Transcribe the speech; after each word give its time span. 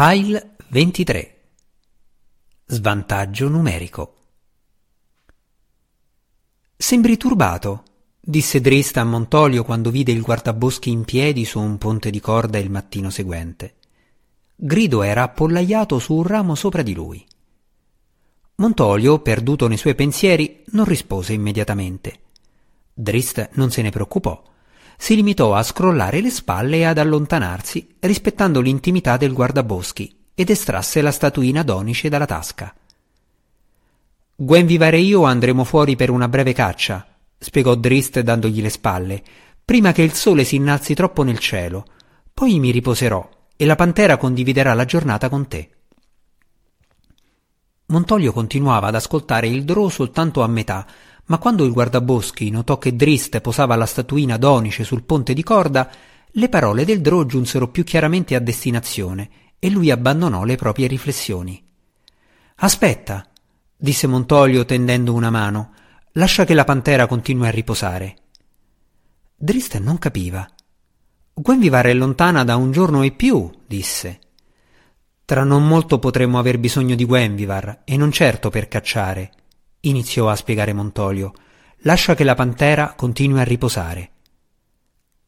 File 0.00 0.54
23 0.68 1.38
Svantaggio 2.66 3.48
numerico 3.48 4.14
Sembri 6.76 7.16
turbato, 7.16 7.82
disse 8.20 8.60
Drista 8.60 9.00
a 9.00 9.04
Montolio 9.04 9.64
quando 9.64 9.90
vide 9.90 10.12
il 10.12 10.22
guardaboschi 10.22 10.88
in 10.90 11.04
piedi 11.04 11.44
su 11.44 11.58
un 11.58 11.78
ponte 11.78 12.10
di 12.10 12.20
corda 12.20 12.58
il 12.58 12.70
mattino 12.70 13.10
seguente. 13.10 13.74
Grido 14.54 15.02
era 15.02 15.24
appollaiato 15.24 15.98
su 15.98 16.14
un 16.14 16.22
ramo 16.22 16.54
sopra 16.54 16.82
di 16.82 16.94
lui. 16.94 17.26
Montolio, 18.54 19.18
perduto 19.18 19.66
nei 19.66 19.78
suoi 19.78 19.96
pensieri, 19.96 20.62
non 20.66 20.84
rispose 20.84 21.32
immediatamente. 21.32 22.20
Drist 22.94 23.48
non 23.54 23.72
se 23.72 23.82
ne 23.82 23.90
preoccupò 23.90 24.47
si 25.00 25.14
limitò 25.14 25.54
a 25.54 25.62
scrollare 25.62 26.20
le 26.20 26.28
spalle 26.28 26.78
e 26.78 26.84
ad 26.84 26.98
allontanarsi, 26.98 27.96
rispettando 28.00 28.60
l'intimità 28.60 29.16
del 29.16 29.32
guardaboschi, 29.32 30.14
ed 30.34 30.50
estrasse 30.50 31.00
la 31.00 31.12
statuina 31.12 31.62
d'onice 31.62 32.08
dalla 32.08 32.26
tasca. 32.26 32.74
Gwenvivar 34.34 34.94
e 34.94 34.98
io 35.00 35.22
andremo 35.22 35.62
fuori 35.64 35.94
per 35.96 36.10
una 36.10 36.28
breve 36.28 36.52
caccia, 36.52 37.06
spiegò 37.38 37.76
Drist 37.76 38.20
dandogli 38.20 38.60
le 38.60 38.70
spalle, 38.70 39.22
prima 39.64 39.92
che 39.92 40.02
il 40.02 40.12
sole 40.12 40.44
si 40.44 40.56
innalzi 40.56 40.94
troppo 40.94 41.22
nel 41.22 41.38
cielo. 41.38 41.86
Poi 42.34 42.58
mi 42.58 42.70
riposerò 42.72 43.28
e 43.56 43.66
la 43.66 43.76
pantera 43.76 44.16
condividerà 44.16 44.74
la 44.74 44.84
giornata 44.84 45.28
con 45.28 45.46
te. 45.46 45.70
Montolio 47.86 48.32
continuava 48.32 48.88
ad 48.88 48.96
ascoltare 48.96 49.46
il 49.46 49.64
drò 49.64 49.88
soltanto 49.88 50.42
a 50.42 50.46
metà, 50.46 50.86
ma 51.28 51.38
quando 51.38 51.64
il 51.64 51.72
guardaboschi 51.72 52.50
notò 52.50 52.78
che 52.78 52.96
Drist 52.96 53.40
posava 53.40 53.76
la 53.76 53.86
statuina 53.86 54.36
d'onice 54.36 54.84
sul 54.84 55.04
ponte 55.04 55.34
di 55.34 55.42
corda, 55.42 55.90
le 56.32 56.48
parole 56.48 56.84
del 56.84 57.00
Drò 57.00 57.24
giunsero 57.24 57.68
più 57.68 57.84
chiaramente 57.84 58.34
a 58.34 58.40
destinazione 58.40 59.30
e 59.58 59.70
lui 59.70 59.90
abbandonò 59.90 60.44
le 60.44 60.56
proprie 60.56 60.86
riflessioni. 60.86 61.62
Aspetta, 62.56 63.26
disse 63.76 64.06
Montolio 64.06 64.64
tendendo 64.64 65.12
una 65.12 65.30
mano, 65.30 65.72
lascia 66.12 66.44
che 66.44 66.54
la 66.54 66.64
pantera 66.64 67.06
continui 67.06 67.46
a 67.46 67.50
riposare. 67.50 68.16
Drist 69.36 69.78
non 69.78 69.98
capiva. 69.98 70.48
Gwenvivar 71.34 71.86
è 71.86 71.94
lontana 71.94 72.42
da 72.42 72.56
un 72.56 72.72
giorno 72.72 73.02
e 73.02 73.12
più, 73.12 73.50
disse. 73.66 74.20
Tra 75.26 75.44
non 75.44 75.68
molto 75.68 75.98
potremmo 75.98 76.38
aver 76.38 76.58
bisogno 76.58 76.94
di 76.94 77.04
Gwenvivar, 77.04 77.82
e 77.84 77.96
non 77.98 78.10
certo 78.10 78.48
per 78.48 78.66
cacciare 78.66 79.32
iniziò 79.80 80.28
a 80.28 80.36
spiegare 80.36 80.72
Montolio. 80.72 81.32
Lascia 81.82 82.14
che 82.14 82.24
la 82.24 82.34
pantera 82.34 82.94
continui 82.94 83.40
a 83.40 83.44
riposare. 83.44 84.10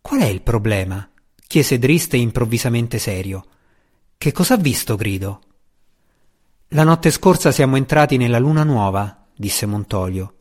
Qual 0.01 0.21
è 0.21 0.27
il 0.27 0.43
problema? 0.43 1.09
chiese 1.47 1.79
Driste 1.79 2.17
improvvisamente 2.17 2.99
serio. 2.99 3.45
Che 4.17 4.33
cosa 4.33 4.55
ha 4.55 4.59
visto, 4.59 4.97
Grido? 4.97 5.41
La 6.69 6.85
notte 6.85 7.11
scorsa 7.11 7.51
siamo 7.51 7.77
entrati 7.77 8.17
nella 8.17 8.39
luna 8.39 8.63
nuova, 8.63 9.27
disse 9.35 9.67
Montolio. 9.67 10.35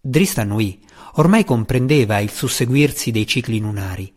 Drista 0.00 0.42
annuì. 0.42 0.78
Ormai 1.14 1.44
comprendeva 1.44 2.18
il 2.18 2.30
susseguirsi 2.30 3.10
dei 3.10 3.26
cicli 3.26 3.58
lunari. 3.60 4.12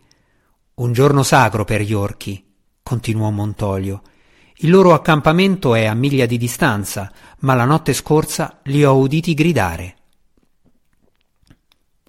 Un 0.75 0.91
giorno 0.91 1.23
sacro 1.23 1.63
per 1.63 1.81
gli 1.81 1.93
orchi, 1.93 2.43
continuò 2.83 3.29
Montolio, 3.29 4.01
il 4.61 4.71
loro 4.71 4.93
accampamento 4.93 5.75
è 5.75 5.85
a 5.85 5.93
miglia 5.93 6.25
di 6.25 6.37
distanza, 6.37 7.11
ma 7.39 7.53
la 7.53 7.65
notte 7.65 7.93
scorsa 7.93 8.59
li 8.63 8.83
ho 8.83 8.95
uditi 8.97 9.35
gridare. 9.35 9.95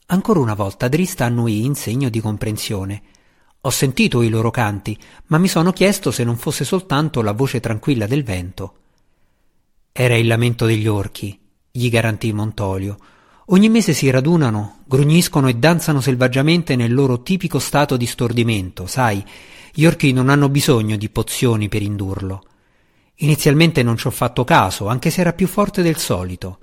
Ancora 0.07 0.41
una 0.41 0.55
volta 0.55 0.89
Drista 0.89 1.27
annuì 1.27 1.67
in 1.67 1.75
segno 1.75 2.09
di 2.09 2.21
comprensione. 2.21 3.03
Ho 3.61 3.71
sentito 3.71 4.23
i 4.23 4.31
loro 4.31 4.51
canti, 4.51 4.99
ma 5.27 5.37
mi 5.37 5.49
sono 5.49 5.73
chiesto 5.73 6.11
se 6.11 6.25
non 6.25 6.39
fosse 6.39 6.65
soltanto 6.65 7.21
la 7.21 7.33
voce 7.33 7.61
tranquilla 7.61 8.07
del 8.07 8.25
vento. 8.25 8.77
Era 9.93 10.17
il 10.17 10.27
lamento 10.27 10.65
degli 10.65 10.87
orchi, 10.87 11.39
gli 11.71 11.91
garantì 11.91 12.33
Montolio. 12.33 12.97
Ogni 13.51 13.71
mese 13.71 13.95
si 13.95 14.11
radunano, 14.11 14.81
grugniscono 14.85 15.49
e 15.49 15.55
danzano 15.55 16.03
selvaggiamente 16.03 16.77
nel 16.77 16.93
loro 16.93 17.23
tipico 17.23 17.59
stato 17.59 17.97
di 17.97 18.05
stordimento, 18.05 18.87
sai, 18.87 19.25
gli 19.73 19.87
orchi 19.87 20.13
non 20.13 20.29
hanno 20.29 20.51
bisogno 20.51 20.97
di 20.99 21.09
pozioni 21.09 21.69
per 21.69 21.81
indurlo. 21.81 22.43
Inizialmente 23.21 23.83
non 23.83 23.97
ci 23.97 24.07
ho 24.07 24.11
fatto 24.11 24.45
caso, 24.45 24.89
anche 24.89 25.09
se 25.09 25.23
era 25.23 25.33
più 25.33 25.47
forte 25.47 25.81
del 25.81 25.97
solito. 25.97 26.59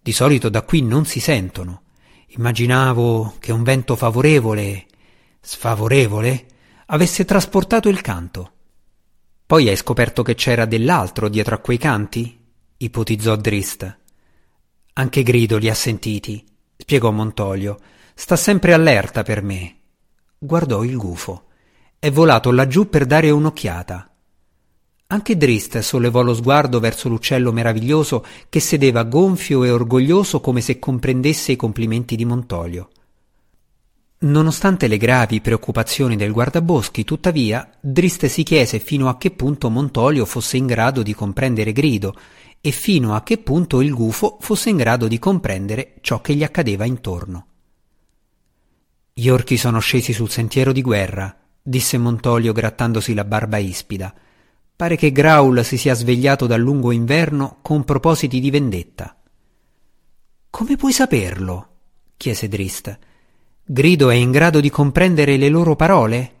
Di 0.00 0.12
solito 0.12 0.48
da 0.48 0.62
qui 0.62 0.80
non 0.80 1.06
si 1.06 1.18
sentono. 1.18 1.82
Immaginavo 2.28 3.34
che 3.40 3.50
un 3.50 3.64
vento 3.64 3.96
favorevole, 3.96 4.86
sfavorevole, 5.40 6.46
avesse 6.86 7.24
trasportato 7.24 7.88
il 7.88 8.00
canto. 8.00 8.52
Poi 9.44 9.68
hai 9.68 9.76
scoperto 9.76 10.22
che 10.22 10.36
c'era 10.36 10.66
dell'altro 10.66 11.28
dietro 11.28 11.56
a 11.56 11.58
quei 11.58 11.78
canti? 11.78 12.38
ipotizzò 12.76 13.34
Drist. 13.34 13.98
Anche 14.98 15.22
Grido 15.22 15.58
li 15.58 15.70
ha 15.70 15.74
sentiti, 15.74 16.44
spiegò 16.76 17.12
Montolio. 17.12 17.78
Sta 18.14 18.34
sempre 18.34 18.72
allerta 18.72 19.22
per 19.22 19.42
me. 19.42 19.76
Guardò 20.36 20.82
il 20.82 20.96
gufo. 20.96 21.44
È 22.00 22.10
volato 22.10 22.50
laggiù 22.50 22.88
per 22.88 23.06
dare 23.06 23.30
un'occhiata. 23.30 24.10
Anche 25.06 25.36
Drist 25.36 25.78
sollevò 25.78 26.22
lo 26.22 26.34
sguardo 26.34 26.80
verso 26.80 27.08
l'uccello 27.08 27.52
meraviglioso 27.52 28.26
che 28.48 28.58
sedeva 28.58 29.04
gonfio 29.04 29.62
e 29.62 29.70
orgoglioso 29.70 30.40
come 30.40 30.60
se 30.60 30.80
comprendesse 30.80 31.52
i 31.52 31.56
complimenti 31.56 32.16
di 32.16 32.24
Montolio. 32.24 32.88
Nonostante 34.20 34.88
le 34.88 34.96
gravi 34.96 35.40
preoccupazioni 35.40 36.16
del 36.16 36.32
guardaboschi, 36.32 37.04
tuttavia, 37.04 37.70
Drist 37.78 38.26
si 38.26 38.42
chiese 38.42 38.80
fino 38.80 39.08
a 39.08 39.16
che 39.16 39.30
punto 39.30 39.70
Montolio 39.70 40.24
fosse 40.24 40.56
in 40.56 40.66
grado 40.66 41.04
di 41.04 41.14
comprendere 41.14 41.70
Grido 41.70 42.16
e 42.60 42.70
fino 42.70 43.14
a 43.14 43.22
che 43.22 43.38
punto 43.38 43.80
il 43.80 43.94
gufo 43.94 44.38
fosse 44.40 44.70
in 44.70 44.76
grado 44.76 45.08
di 45.08 45.18
comprendere 45.18 45.94
ciò 46.00 46.20
che 46.20 46.34
gli 46.34 46.42
accadeva 46.42 46.84
intorno. 46.84 47.46
Gli 49.12 49.28
orchi 49.28 49.56
sono 49.56 49.78
scesi 49.78 50.12
sul 50.12 50.30
sentiero 50.30 50.72
di 50.72 50.82
guerra, 50.82 51.36
disse 51.60 51.98
Montolio 51.98 52.52
grattandosi 52.52 53.14
la 53.14 53.24
barba 53.24 53.58
ispida. 53.58 54.14
Pare 54.76 54.96
che 54.96 55.10
Graul 55.10 55.64
si 55.64 55.76
sia 55.76 55.94
svegliato 55.94 56.46
dal 56.46 56.60
lungo 56.60 56.92
inverno 56.92 57.58
con 57.62 57.84
propositi 57.84 58.38
di 58.38 58.50
vendetta. 58.50 59.16
Come 60.50 60.76
puoi 60.76 60.92
saperlo? 60.92 61.68
chiese 62.16 62.48
Drist. 62.48 62.98
Grido 63.64 64.10
è 64.10 64.14
in 64.14 64.30
grado 64.30 64.60
di 64.60 64.70
comprendere 64.70 65.36
le 65.36 65.48
loro 65.48 65.76
parole? 65.76 66.34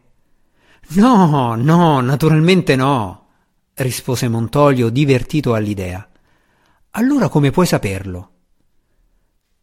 No, 0.90 1.54
no, 1.56 2.00
naturalmente 2.00 2.74
no, 2.76 3.27
rispose 3.78 4.28
Montolio 4.28 4.88
divertito 4.88 5.54
all'idea. 5.54 6.08
Allora 6.92 7.28
come 7.28 7.50
puoi 7.50 7.66
saperlo? 7.66 8.30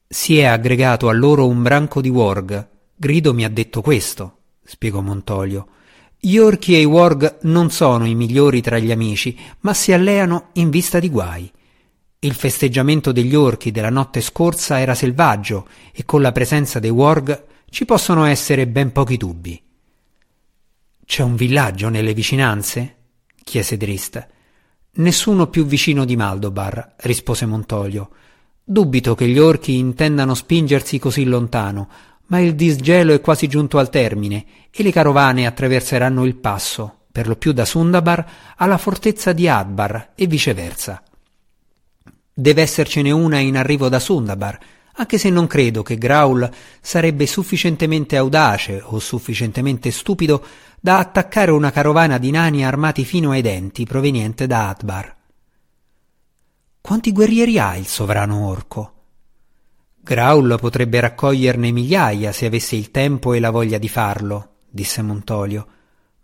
Si 0.07 0.37
è 0.37 0.45
aggregato 0.45 1.09
a 1.09 1.13
loro 1.13 1.47
un 1.47 1.61
branco 1.61 2.01
di 2.01 2.09
Worg. 2.09 2.67
Grido 2.95 3.33
mi 3.33 3.43
ha 3.43 3.49
detto 3.49 3.81
questo 3.81 4.35
spiegò 4.65 5.01
Montolio. 5.01 5.67
Gli 6.19 6.37
orchi 6.37 6.73
e 6.73 6.79
i 6.79 6.85
warg 6.85 7.39
non 7.41 7.69
sono 7.69 8.05
i 8.05 8.15
migliori 8.15 8.61
tra 8.61 8.79
gli 8.79 8.91
amici, 8.91 9.37
ma 9.59 9.73
si 9.73 9.93
alleano 9.93 10.49
in 10.53 10.71
vista 10.71 10.99
di 10.99 11.09
guai. 11.09 11.51
Il 12.19 12.33
festeggiamento 12.33 13.11
degli 13.11 13.35
orchi 13.35 13.69
della 13.69 13.91
notte 13.91 14.21
scorsa 14.21 14.79
era 14.79 14.95
selvaggio 14.95 15.67
e 15.93 16.03
con 16.03 16.21
la 16.21 16.31
presenza 16.31 16.79
dei 16.79 16.89
warg 16.89 17.45
ci 17.69 17.85
possono 17.85 18.25
essere 18.25 18.65
ben 18.65 18.91
pochi 18.91 19.17
dubbi. 19.17 19.61
C'è 21.05 21.21
un 21.21 21.35
villaggio 21.35 21.89
nelle 21.89 22.15
vicinanze? 22.15 22.94
Chiese 23.45 23.77
Drist. 23.77 24.27
Nessuno 24.93 25.47
più 25.47 25.65
vicino 25.65 26.03
di 26.03 26.15
Maldobar, 26.15 26.95
rispose 27.01 27.45
Montolio. 27.45 28.09
Dubito 28.63 29.13
che 29.13 29.27
gli 29.27 29.37
orchi 29.37 29.77
intendano 29.77 30.33
spingersi 30.33 30.97
così 30.97 31.25
lontano, 31.25 31.87
ma 32.27 32.39
il 32.39 32.55
disgelo 32.55 33.13
è 33.13 33.21
quasi 33.21 33.47
giunto 33.47 33.77
al 33.77 33.91
termine 33.91 34.45
e 34.71 34.81
le 34.81 34.91
carovane 34.91 35.45
attraverseranno 35.45 36.25
il 36.25 36.35
passo, 36.35 37.01
per 37.11 37.27
lo 37.27 37.35
più 37.35 37.51
da 37.51 37.65
Sundabar 37.65 38.55
alla 38.57 38.79
fortezza 38.79 39.31
di 39.31 39.47
Adbar 39.47 40.13
e 40.15 40.25
viceversa. 40.25 41.03
Deve 42.33 42.63
essercene 42.63 43.11
una 43.11 43.37
in 43.37 43.57
arrivo 43.57 43.89
da 43.89 43.99
Sundabar, 43.99 44.57
anche 44.97 45.17
se 45.19 45.29
non 45.29 45.45
credo 45.45 45.83
che 45.83 45.97
Graul 45.97 46.49
sarebbe 46.81 47.27
sufficientemente 47.27 48.17
audace 48.17 48.81
o 48.83 48.97
sufficientemente 48.97 49.91
stupido 49.91 50.43
da 50.85 50.99
attaccare 50.99 51.49
una 51.49 51.71
carovana 51.71 52.19
di 52.19 52.29
nani 52.29 52.63
armati 52.63 53.05
fino 53.05 53.31
ai 53.31 53.41
denti 53.41 53.85
proveniente 53.85 54.45
da 54.45 54.69
Adbar. 54.69 55.15
Quanti 56.79 57.11
guerrieri 57.11 57.57
ha 57.57 57.75
il 57.75 57.87
sovrano 57.87 58.47
orco? 58.47 58.93
Graul 59.99 60.57
potrebbe 60.59 60.99
raccoglierne 60.99 61.71
migliaia 61.71 62.31
se 62.31 62.45
avesse 62.45 62.75
il 62.75 62.91
tempo 62.91 63.33
e 63.33 63.39
la 63.39 63.49
voglia 63.49 63.79
di 63.79 63.89
farlo, 63.89 64.57
disse 64.69 65.01
Montolio. 65.01 65.67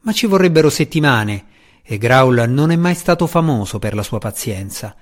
Ma 0.01 0.11
ci 0.11 0.27
vorrebbero 0.27 0.69
settimane, 0.69 1.45
e 1.81 1.97
Graul 1.97 2.45
non 2.47 2.69
è 2.69 2.75
mai 2.75 2.93
stato 2.93 3.25
famoso 3.25 3.79
per 3.79 3.95
la 3.95 4.03
sua 4.03 4.19
pazienza. 4.19 4.95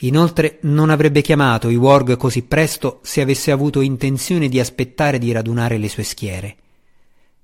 Inoltre 0.00 0.58
non 0.64 0.90
avrebbe 0.90 1.22
chiamato 1.22 1.70
i 1.70 1.76
Warg 1.76 2.18
così 2.18 2.42
presto 2.42 3.00
se 3.02 3.22
avesse 3.22 3.52
avuto 3.52 3.80
intenzione 3.80 4.48
di 4.48 4.60
aspettare 4.60 5.18
di 5.18 5.32
radunare 5.32 5.78
le 5.78 5.88
sue 5.88 6.02
schiere. 6.02 6.56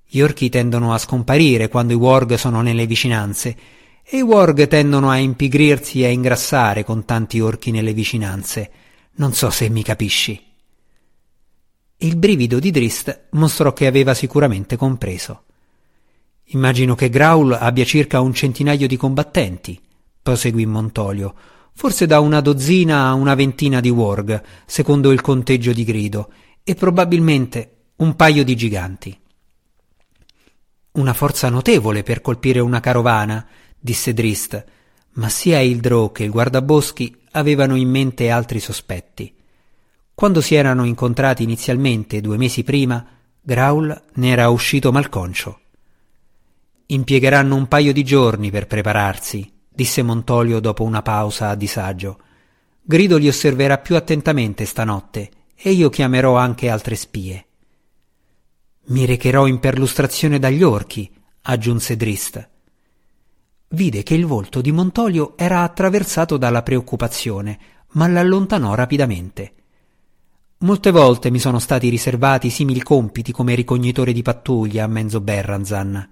Gli 0.07 0.21
orchi 0.21 0.49
tendono 0.49 0.93
a 0.93 0.99
scomparire 0.99 1.69
quando 1.69 1.93
i 1.93 1.97
Warg 1.97 2.35
sono 2.35 2.63
nelle 2.63 2.87
vicinanze, 2.87 3.57
e 4.07 4.19
i 4.19 4.23
warg 4.23 4.69
tendono 4.69 5.09
a 5.09 5.17
impigrirsi 5.17 6.03
e 6.03 6.07
a 6.07 6.11
ingrassare 6.11 6.85
con 6.85 7.07
tanti 7.07 7.41
orchi 7.41 7.71
nelle 7.71 7.95
vicinanze. 7.95 8.71
Non 9.15 9.33
so 9.33 9.49
se 9.49 9.69
mi 9.71 9.83
capisci. 9.83 10.41
Il 11.97 12.17
brivido 12.17 12.59
di 12.59 12.71
Drist 12.71 13.29
mostrò 13.31 13.73
che 13.73 13.87
aveva 13.87 14.13
sicuramente 14.13 14.77
compreso. 14.77 15.45
Immagino 16.49 16.95
che 16.95 17.09
Graul 17.09 17.53
abbia 17.53 17.85
circa 17.85 18.21
un 18.21 18.35
centinaio 18.35 18.87
di 18.87 18.97
combattenti, 18.99 19.81
proseguì 20.21 20.67
Montolio, 20.67 21.35
forse 21.73 22.05
da 22.05 22.21
una 22.21 22.41
dozzina 22.41 23.07
a 23.07 23.15
una 23.15 23.35
ventina 23.35 23.81
di 23.81 23.89
warg, 23.89 24.43
secondo 24.67 25.13
il 25.13 25.23
conteggio 25.23 25.73
di 25.73 25.85
grido, 25.85 26.31
e 26.63 26.75
probabilmente 26.75 27.77
un 27.97 28.15
paio 28.17 28.45
di 28.45 28.55
giganti. 28.55 29.19
Una 30.95 31.13
forza 31.13 31.49
notevole 31.49 32.05
per 32.05 32.21
colpire 32.21 32.61
una 32.61 32.79
carovana, 32.79 33.45
disse 33.77 34.15
Drist, 34.15 34.65
ma 35.15 35.29
sia 35.29 35.59
il 35.59 35.81
Drow 35.81 36.13
che 36.13 36.23
il 36.23 36.31
guardaboschi 36.31 37.23
avevano 37.33 37.75
in 37.75 37.91
mente 37.91 38.31
altri 38.31 38.61
sospetti. 38.61 39.35
Quando 40.15 40.41
si 40.41 40.55
erano 40.55 40.85
incontrati 40.85 41.43
inizialmente 41.43 42.21
due 42.21 42.37
mesi 42.37 42.63
prima, 42.63 43.05
Graul 43.41 44.03
ne 44.13 44.29
era 44.29 44.49
uscito 44.51 44.93
malconcio. 44.93 45.59
Impiegheranno 46.87 47.57
un 47.57 47.67
paio 47.67 47.93
di 47.93 48.05
giorni 48.05 48.53
per 48.53 48.69
prepararsi, 48.69 49.53
disse 49.69 50.01
Montolio 50.05 50.61
dopo 50.61 50.85
una 50.85 51.03
pausa 51.03 51.49
a 51.49 51.57
disagio. 51.57 52.21
Grido 52.81 53.17
li 53.17 53.27
osserverà 53.27 53.79
più 53.79 53.97
attentamente 53.97 54.65
stanotte 54.65 55.31
e 55.57 55.73
io 55.73 55.89
chiamerò 55.89 56.37
anche 56.37 56.69
altre 56.69 56.95
spie. 56.95 57.47
Mi 58.87 59.07
recherò 59.07 59.47
in 59.47 59.61
perlustrazione 59.61 60.39
dagli 60.39 60.63
orchi, 60.63 61.11
aggiunse 61.43 61.97
Drist. 61.97 62.51
Vide 63.69 64.03
che 64.03 64.15
il 64.15 64.27
volto 64.27 64.61
di 64.61 64.73
Montolio 64.73 65.37
era 65.39 65.63
attraversato 65.63 66.37
dalla 66.37 66.63
preoccupazione, 66.63 67.59
ma 67.93 68.07
l'allontanò 68.07 68.75
rapidamente. 68.75 69.55
Molte 70.59 70.91
volte 70.91 71.31
mi 71.31 71.39
sono 71.39 71.59
stati 71.59 71.89
riservati 71.89 72.51
simili 72.51 72.83
compiti 72.83 73.33
come 73.33 73.55
ricognitore 73.55 74.13
di 74.13 74.23
pattuglia 74.23 74.85
a 74.85 74.89
Menzo 74.89 75.21
Berranzan. 75.21 76.11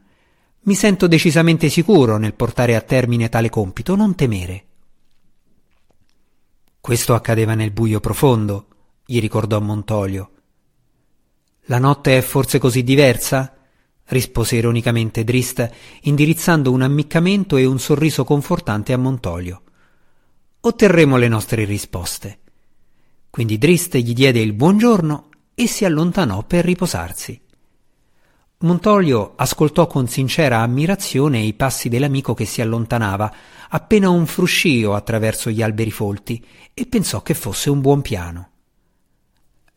Mi 0.62 0.74
sento 0.74 1.06
decisamente 1.06 1.68
sicuro 1.68 2.16
nel 2.16 2.34
portare 2.34 2.74
a 2.74 2.80
termine 2.80 3.28
tale 3.28 3.50
compito, 3.50 3.96
non 3.96 4.14
temere. 4.14 4.64
Questo 6.80 7.14
accadeva 7.14 7.54
nel 7.54 7.70
buio 7.70 8.00
profondo, 8.00 8.66
gli 9.04 9.20
ricordò 9.20 9.60
Montolio. 9.60 10.30
La 11.66 11.78
notte 11.78 12.18
è 12.18 12.20
forse 12.20 12.58
così 12.58 12.82
diversa? 12.82 13.56
rispose 14.06 14.56
ironicamente 14.56 15.24
Drist, 15.24 15.70
indirizzando 16.02 16.72
un 16.72 16.82
ammiccamento 16.82 17.56
e 17.56 17.64
un 17.64 17.78
sorriso 17.78 18.24
confortante 18.24 18.92
a 18.92 18.98
Montolio. 18.98 19.62
Otterremo 20.60 21.16
le 21.16 21.28
nostre 21.28 21.64
risposte. 21.64 22.38
Quindi 23.30 23.58
Drist 23.58 23.96
gli 23.96 24.12
diede 24.12 24.40
il 24.40 24.52
buongiorno 24.52 25.28
e 25.54 25.66
si 25.66 25.84
allontanò 25.84 26.42
per 26.42 26.64
riposarsi. 26.64 27.40
Montolio 28.58 29.32
ascoltò 29.36 29.86
con 29.86 30.08
sincera 30.08 30.60
ammirazione 30.60 31.40
i 31.40 31.54
passi 31.54 31.88
dell'amico 31.88 32.34
che 32.34 32.44
si 32.44 32.60
allontanava, 32.60 33.32
appena 33.70 34.10
un 34.10 34.26
fruscio 34.26 34.94
attraverso 34.94 35.50
gli 35.50 35.62
alberi 35.62 35.90
folti, 35.90 36.44
e 36.74 36.86
pensò 36.86 37.22
che 37.22 37.34
fosse 37.34 37.70
un 37.70 37.80
buon 37.80 38.02
piano. 38.02 38.51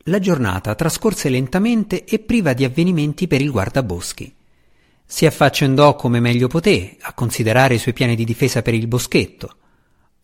La 0.08 0.20
giornata 0.20 0.76
trascorse 0.76 1.30
lentamente 1.30 2.04
e 2.06 2.20
priva 2.20 2.54
di 2.54 2.64
avvenimenti 2.64 3.26
per 3.26 3.42
il 3.42 3.50
guardaboschi. 3.50 4.36
Si 5.04 5.26
affaccendò 5.26 5.96
come 5.96 6.20
meglio 6.20 6.48
poté 6.48 6.96
a 7.02 7.14
considerare 7.14 7.74
i 7.74 7.80
suoi 7.80 7.96
piani 7.96 8.16
di 8.16 8.24
difesa 8.24 8.62
per 8.62 8.76
il 8.76 8.86
boschetto. 8.86 9.56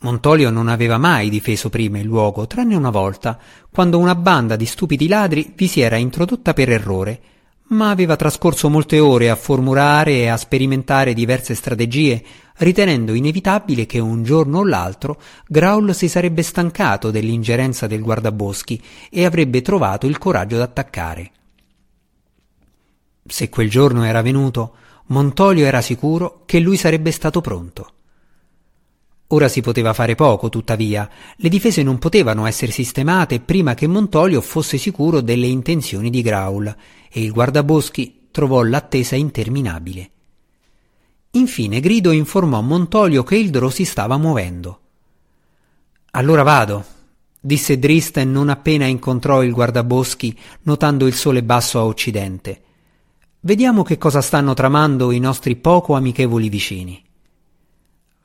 Montolio 0.02 0.52
non 0.52 0.68
aveva 0.68 1.00
mai 1.00 1.32
difeso 1.32 1.70
prima 1.70 1.98
il 1.98 2.06
luogo, 2.06 2.46
tranne 2.46 2.76
una 2.76 2.92
volta, 2.92 3.40
quando 3.72 3.98
una 3.98 4.14
banda 4.14 4.56
di 4.56 4.68
stupidi 4.68 5.08
ladri 5.08 5.54
vi 5.56 5.66
si 5.66 5.82
era 5.82 5.96
introdotta 5.96 6.54
per 6.54 6.70
errore, 6.70 7.22
ma 7.72 7.90
aveva 7.90 8.16
trascorso 8.16 8.70
molte 8.70 9.00
ore 9.00 9.30
a 9.30 9.36
formulare 9.36 10.14
e 10.14 10.28
a 10.28 10.38
sperimentare 10.38 11.14
diverse 11.14 11.56
strategie, 11.56 12.24
ritenendo 12.58 13.14
inevitabile 13.14 13.86
che 13.86 14.00
un 14.00 14.24
giorno 14.24 14.60
o 14.60 14.66
l'altro 14.66 15.22
Graul 15.48 15.94
si 15.94 16.08
sarebbe 16.08 16.42
stancato 16.42 17.12
dell'ingerenza 17.12 17.88
del 17.88 18.02
guardaboschi 18.02 18.82
e 19.10 19.26
avrebbe 19.26 19.62
trovato 19.62 20.06
il 20.06 20.18
coraggio 20.18 20.58
d'attaccare. 20.58 21.32
Se 23.26 23.50
quel 23.50 23.70
giorno 23.70 24.04
era 24.04 24.22
venuto, 24.22 24.76
Montolio 25.08 25.66
era 25.66 25.82
sicuro 25.82 26.44
che 26.46 26.60
lui 26.60 26.78
sarebbe 26.78 27.12
stato 27.12 27.42
pronto. 27.42 27.94
Ora 29.34 29.48
si 29.48 29.62
poteva 29.62 29.94
fare 29.94 30.16
poco, 30.16 30.50
tuttavia. 30.50 31.10
Le 31.38 31.48
difese 31.50 31.84
non 31.84 32.00
potevano 32.00 32.46
essere 32.46 32.72
sistemate 32.72 33.40
prima 33.40 33.74
che 33.74 33.88
Montolio 33.88 34.42
fosse 34.42 34.78
sicuro 34.78 35.22
delle 35.22 35.48
intenzioni 35.48 36.10
di 36.10 36.22
Graul, 36.22 36.76
e 37.10 37.24
il 37.24 37.32
guardaboschi 37.32 38.28
trovò 38.32 38.62
l'attesa 38.62 39.16
interminabile. 39.16 40.12
Infine 41.32 41.80
Grido 41.80 42.12
informò 42.12 42.60
Montolio 42.60 43.24
che 43.24 43.38
il 43.38 43.52
Drò 43.52 43.70
si 43.70 43.86
stava 43.86 44.18
muovendo. 44.18 44.80
Allora 46.12 46.44
vado, 46.44 46.84
disse 47.40 47.80
Dristen 47.80 48.30
non 48.30 48.50
appena 48.50 48.86
incontrò 48.86 49.44
il 49.44 49.54
guardaboschi, 49.54 50.38
notando 50.64 51.08
il 51.08 51.14
sole 51.14 51.42
basso 51.42 51.80
a 51.80 51.86
occidente. 51.86 52.62
Vediamo 53.40 53.84
che 53.84 53.98
cosa 53.98 54.20
stanno 54.20 54.54
tramando 54.54 55.12
i 55.12 55.20
nostri 55.20 55.56
poco 55.56 55.96
amichevoli 55.96 56.50
vicini. 56.50 57.02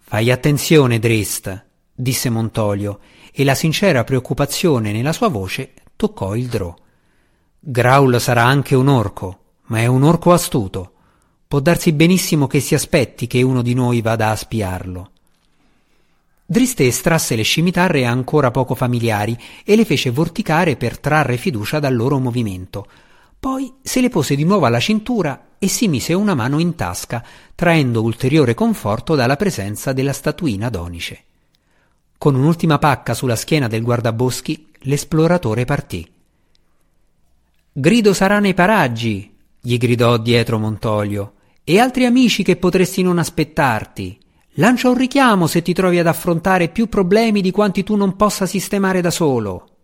Fai 0.08 0.30
attenzione, 0.30 1.00
Drist, 1.00 1.66
disse 1.92 2.30
Montolio, 2.30 3.00
e 3.32 3.42
la 3.42 3.56
sincera 3.56 4.04
preoccupazione 4.04 4.92
nella 4.92 5.12
sua 5.12 5.26
voce 5.26 5.72
toccò 5.96 6.36
il 6.36 6.46
Drò. 6.46 6.72
Graul 7.58 8.20
sarà 8.20 8.44
anche 8.44 8.76
un 8.76 8.86
orco, 8.86 9.38
ma 9.64 9.80
è 9.80 9.86
un 9.86 10.04
orco 10.04 10.32
astuto. 10.32 10.92
Può 11.48 11.58
darsi 11.58 11.92
benissimo 11.92 12.46
che 12.46 12.60
si 12.60 12.76
aspetti 12.76 13.26
che 13.26 13.42
uno 13.42 13.62
di 13.62 13.74
noi 13.74 14.00
vada 14.00 14.30
a 14.30 14.36
spiarlo. 14.36 15.10
Driste 16.46 16.86
estrasse 16.86 17.34
le 17.34 17.42
scimitarre 17.42 18.04
ancora 18.04 18.52
poco 18.52 18.76
familiari 18.76 19.36
e 19.64 19.74
le 19.74 19.84
fece 19.84 20.10
vorticare 20.10 20.76
per 20.76 21.00
trarre 21.00 21.36
fiducia 21.36 21.80
dal 21.80 21.96
loro 21.96 22.20
movimento. 22.20 22.86
Poi 23.46 23.74
se 23.80 24.00
le 24.00 24.08
pose 24.08 24.34
di 24.34 24.42
nuovo 24.42 24.66
alla 24.66 24.80
cintura 24.80 25.50
e 25.60 25.68
si 25.68 25.86
mise 25.86 26.12
una 26.14 26.34
mano 26.34 26.58
in 26.58 26.74
tasca, 26.74 27.24
traendo 27.54 28.02
ulteriore 28.02 28.54
conforto 28.54 29.14
dalla 29.14 29.36
presenza 29.36 29.92
della 29.92 30.12
statuina 30.12 30.68
d'onice. 30.68 31.22
Con 32.18 32.34
un'ultima 32.34 32.78
pacca 32.78 33.14
sulla 33.14 33.36
schiena 33.36 33.68
del 33.68 33.84
guardaboschi, 33.84 34.66
l'esploratore 34.80 35.64
partì. 35.64 36.04
Grido 37.70 38.12
sarà 38.12 38.40
nei 38.40 38.52
paraggi, 38.52 39.32
gli 39.60 39.76
gridò 39.76 40.16
dietro 40.16 40.58
Montolio, 40.58 41.34
e 41.62 41.78
altri 41.78 42.04
amici 42.04 42.42
che 42.42 42.56
potresti 42.56 43.02
non 43.02 43.16
aspettarti. 43.16 44.18
Lancia 44.54 44.88
un 44.88 44.96
richiamo 44.96 45.46
se 45.46 45.62
ti 45.62 45.72
trovi 45.72 46.00
ad 46.00 46.08
affrontare 46.08 46.68
più 46.68 46.88
problemi 46.88 47.42
di 47.42 47.52
quanti 47.52 47.84
tu 47.84 47.94
non 47.94 48.16
possa 48.16 48.44
sistemare 48.44 49.00
da 49.00 49.12
solo. 49.12 49.75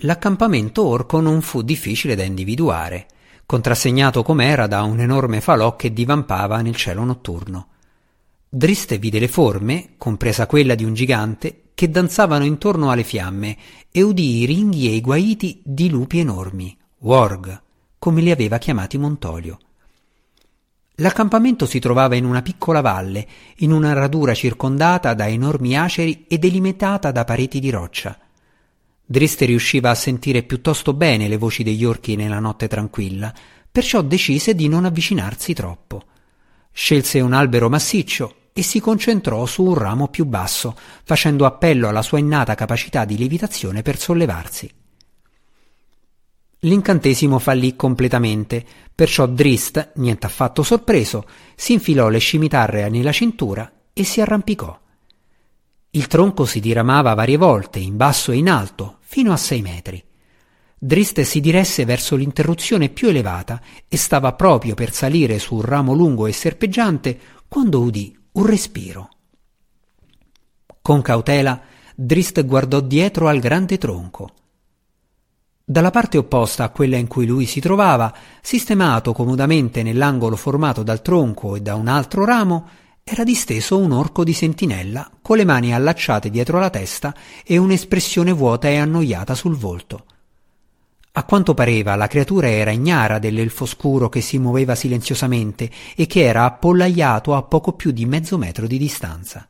L'accampamento 0.00 0.84
orco 0.84 1.20
non 1.20 1.40
fu 1.40 1.62
difficile 1.62 2.14
da 2.14 2.22
individuare 2.22 3.06
contrassegnato 3.46 4.24
com'era 4.24 4.66
da 4.66 4.82
un 4.82 4.98
enorme 4.98 5.40
falò 5.40 5.76
che 5.76 5.92
divampava 5.92 6.60
nel 6.60 6.74
cielo 6.74 7.04
notturno. 7.04 7.68
Driste 8.48 8.98
vide 8.98 9.20
le 9.20 9.28
forme, 9.28 9.90
compresa 9.96 10.46
quella 10.46 10.74
di 10.74 10.82
un 10.82 10.94
gigante, 10.94 11.62
che 11.72 11.88
danzavano 11.88 12.44
intorno 12.44 12.90
alle 12.90 13.04
fiamme 13.04 13.56
e 13.92 14.02
udì 14.02 14.40
i 14.40 14.46
ringhi 14.46 14.88
e 14.88 14.94
i 14.94 15.00
guaiti 15.00 15.62
di 15.64 15.88
lupi 15.88 16.18
enormi, 16.18 16.76
warg, 17.00 17.62
come 17.98 18.20
li 18.20 18.32
aveva 18.32 18.58
chiamati 18.58 18.98
Montolio. 18.98 19.58
L'accampamento 20.96 21.66
si 21.66 21.78
trovava 21.78 22.16
in 22.16 22.24
una 22.24 22.42
piccola 22.42 22.80
valle, 22.80 23.26
in 23.58 23.70
una 23.70 23.92
radura 23.92 24.34
circondata 24.34 25.14
da 25.14 25.28
enormi 25.28 25.78
aceri 25.78 26.24
e 26.26 26.38
delimitata 26.38 27.12
da 27.12 27.24
pareti 27.24 27.60
di 27.60 27.70
roccia. 27.70 28.18
Driste 29.08 29.44
riusciva 29.44 29.90
a 29.90 29.94
sentire 29.94 30.42
piuttosto 30.42 30.92
bene 30.92 31.28
le 31.28 31.36
voci 31.36 31.62
degli 31.62 31.84
orchi 31.84 32.16
nella 32.16 32.40
notte 32.40 32.66
tranquilla, 32.66 33.32
perciò 33.70 34.02
decise 34.02 34.52
di 34.56 34.66
non 34.66 34.84
avvicinarsi 34.84 35.54
troppo. 35.54 36.02
Scelse 36.72 37.20
un 37.20 37.32
albero 37.32 37.68
massiccio 37.68 38.34
e 38.52 38.62
si 38.62 38.80
concentrò 38.80 39.46
su 39.46 39.62
un 39.62 39.74
ramo 39.74 40.08
più 40.08 40.24
basso, 40.24 40.76
facendo 41.04 41.46
appello 41.46 41.88
alla 41.88 42.02
sua 42.02 42.18
innata 42.18 42.56
capacità 42.56 43.04
di 43.04 43.16
levitazione 43.16 43.82
per 43.82 43.96
sollevarsi. 43.96 44.68
L'incantesimo 46.60 47.38
fallì 47.38 47.76
completamente, 47.76 48.64
perciò 48.92 49.26
Drist, 49.26 49.92
niente 49.96 50.26
affatto 50.26 50.64
sorpreso, 50.64 51.28
si 51.54 51.74
infilò 51.74 52.08
le 52.08 52.18
scimitarre 52.18 52.88
nella 52.88 53.12
cintura 53.12 53.70
e 53.92 54.02
si 54.02 54.20
arrampicò. 54.20 54.76
Il 55.90 56.06
tronco 56.08 56.44
si 56.44 56.58
diramava 56.58 57.14
varie 57.14 57.36
volte, 57.36 57.78
in 57.78 57.96
basso 57.96 58.32
e 58.32 58.36
in 58.36 58.50
alto, 58.50 58.95
fino 59.08 59.32
a 59.32 59.36
sei 59.36 59.62
metri. 59.62 60.02
Driste 60.76 61.22
si 61.22 61.38
diresse 61.40 61.84
verso 61.84 62.16
l'interruzione 62.16 62.88
più 62.88 63.08
elevata 63.08 63.62
e 63.88 63.96
stava 63.96 64.34
proprio 64.34 64.74
per 64.74 64.92
salire 64.92 65.38
su 65.38 65.54
un 65.54 65.62
ramo 65.62 65.94
lungo 65.94 66.26
e 66.26 66.32
serpeggiante 66.32 67.18
quando 67.46 67.80
udì 67.80 68.18
un 68.32 68.44
respiro. 68.44 69.08
Con 70.82 71.02
cautela, 71.02 71.62
Drist 71.94 72.44
guardò 72.44 72.80
dietro 72.80 73.28
al 73.28 73.38
grande 73.38 73.78
tronco. 73.78 74.30
Dalla 75.64 75.90
parte 75.90 76.18
opposta 76.18 76.64
a 76.64 76.70
quella 76.70 76.96
in 76.96 77.06
cui 77.06 77.26
lui 77.26 77.46
si 77.46 77.60
trovava, 77.60 78.12
sistemato 78.42 79.12
comodamente 79.12 79.84
nell'angolo 79.84 80.36
formato 80.36 80.82
dal 80.82 81.00
tronco 81.00 81.54
e 81.54 81.60
da 81.60 81.76
un 81.76 81.86
altro 81.86 82.24
ramo, 82.24 82.68
era 83.08 83.22
disteso 83.22 83.78
un 83.78 83.92
orco 83.92 84.24
di 84.24 84.32
sentinella 84.32 85.08
con 85.22 85.36
le 85.36 85.44
mani 85.44 85.72
allacciate 85.72 86.28
dietro 86.28 86.58
la 86.58 86.70
testa 86.70 87.14
e 87.44 87.56
un'espressione 87.56 88.32
vuota 88.32 88.66
e 88.66 88.78
annoiata 88.78 89.36
sul 89.36 89.56
volto. 89.56 90.06
A 91.12 91.22
quanto 91.22 91.54
pareva 91.54 91.94
la 91.94 92.08
creatura 92.08 92.48
era 92.48 92.72
ignara 92.72 93.20
dell'elfo 93.20 93.64
scuro 93.64 94.08
che 94.08 94.20
si 94.20 94.38
muoveva 94.38 94.74
silenziosamente 94.74 95.70
e 95.94 96.06
che 96.06 96.24
era 96.24 96.46
appollaiato 96.46 97.36
a 97.36 97.44
poco 97.44 97.74
più 97.74 97.92
di 97.92 98.04
mezzo 98.06 98.36
metro 98.38 98.66
di 98.66 98.76
distanza. 98.76 99.46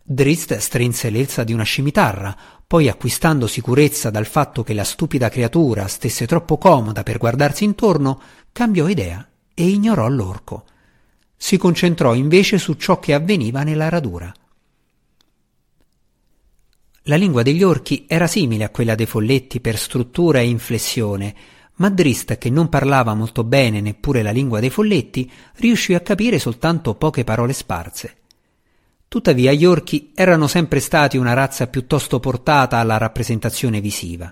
Drist 0.00 0.56
strinse 0.56 1.10
l'elsa 1.10 1.42
di 1.42 1.52
una 1.52 1.64
scimitarra, 1.64 2.36
poi 2.64 2.88
acquistando 2.88 3.48
sicurezza 3.48 4.08
dal 4.08 4.26
fatto 4.26 4.62
che 4.62 4.72
la 4.72 4.84
stupida 4.84 5.28
creatura 5.28 5.88
stesse 5.88 6.28
troppo 6.28 6.58
comoda 6.58 7.02
per 7.02 7.18
guardarsi 7.18 7.64
intorno, 7.64 8.20
cambiò 8.52 8.86
idea 8.86 9.28
e 9.52 9.66
ignorò 9.66 10.08
l'orco. 10.08 10.64
Si 11.42 11.56
concentrò 11.56 12.12
invece 12.12 12.58
su 12.58 12.74
ciò 12.74 13.00
che 13.00 13.14
avveniva 13.14 13.62
nella 13.62 13.88
radura. 13.88 14.30
La 17.04 17.16
lingua 17.16 17.42
degli 17.42 17.62
orchi 17.62 18.04
era 18.06 18.26
simile 18.26 18.64
a 18.64 18.68
quella 18.68 18.94
dei 18.94 19.06
folletti 19.06 19.58
per 19.58 19.78
struttura 19.78 20.40
e 20.40 20.48
inflessione, 20.48 21.34
ma 21.76 21.88
Drist, 21.88 22.36
che 22.36 22.50
non 22.50 22.68
parlava 22.68 23.14
molto 23.14 23.42
bene 23.42 23.80
neppure 23.80 24.20
la 24.22 24.32
lingua 24.32 24.60
dei 24.60 24.68
folletti, 24.68 25.32
riuscì 25.54 25.94
a 25.94 26.00
capire 26.00 26.38
soltanto 26.38 26.94
poche 26.94 27.24
parole 27.24 27.54
sparse. 27.54 28.16
Tuttavia 29.08 29.52
gli 29.52 29.64
orchi 29.64 30.12
erano 30.14 30.46
sempre 30.46 30.78
stati 30.78 31.16
una 31.16 31.32
razza 31.32 31.68
piuttosto 31.68 32.20
portata 32.20 32.76
alla 32.76 32.98
rappresentazione 32.98 33.80
visiva. 33.80 34.30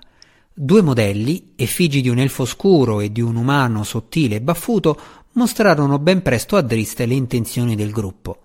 Due 0.53 0.81
modelli, 0.81 1.53
effigi 1.55 2.01
di 2.01 2.09
un 2.09 2.19
elfo 2.19 2.43
scuro 2.43 2.99
e 2.99 3.13
di 3.13 3.21
un 3.21 3.37
umano 3.37 3.83
sottile 3.83 4.35
e 4.35 4.41
baffuto, 4.41 4.99
mostrarono 5.33 5.99
ben 5.99 6.21
presto 6.21 6.55
a 6.55 6.61
Driste 6.61 7.05
le 7.05 7.13
intenzioni 7.13 7.75
del 7.75 7.91
gruppo. 7.91 8.39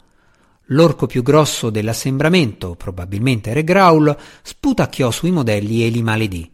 L'orco 0.68 1.06
più 1.06 1.22
grosso 1.22 1.70
dell'assembramento, 1.70 2.74
probabilmente 2.74 3.52
Re 3.52 3.64
Graul, 3.64 4.16
sputacchiò 4.42 5.10
sui 5.10 5.30
modelli 5.30 5.84
e 5.84 5.88
li 5.88 6.02
maledì. 6.02 6.50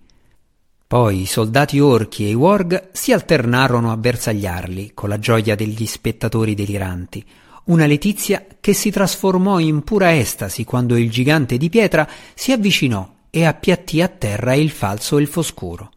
Poi 0.87 1.21
i 1.21 1.27
soldati 1.27 1.79
orchi 1.79 2.25
e 2.27 2.31
i 2.31 2.35
warg 2.35 2.89
si 2.93 3.13
alternarono 3.13 3.93
a 3.93 3.97
bersagliarli, 3.97 4.93
con 4.95 5.09
la 5.09 5.19
gioia 5.19 5.55
degli 5.55 5.87
spettatori 5.87 6.55
deliranti 6.55 7.25
una 7.71 7.87
letizia 7.87 8.45
che 8.59 8.73
si 8.73 8.91
trasformò 8.91 9.59
in 9.59 9.83
pura 9.83 10.17
estasi 10.17 10.65
quando 10.65 10.97
il 10.97 11.11
gigante 11.11 11.57
di 11.57 11.69
pietra 11.69 12.09
si 12.35 12.53
avvicinò 12.53 13.09
e 13.31 13.45
appiattì 13.45 14.03
a 14.03 14.09
terra 14.09 14.55
il 14.55 14.71
falso 14.71 15.19
elfo 15.19 15.43
scuro. 15.43 15.91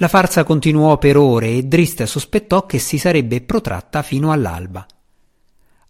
La 0.00 0.06
farsa 0.06 0.44
continuò 0.44 0.96
per 0.96 1.16
ore 1.16 1.48
e 1.54 1.64
Drist 1.64 2.04
sospettò 2.04 2.66
che 2.66 2.78
si 2.78 2.98
sarebbe 2.98 3.40
protratta 3.40 4.02
fino 4.02 4.30
all'alba. 4.30 4.86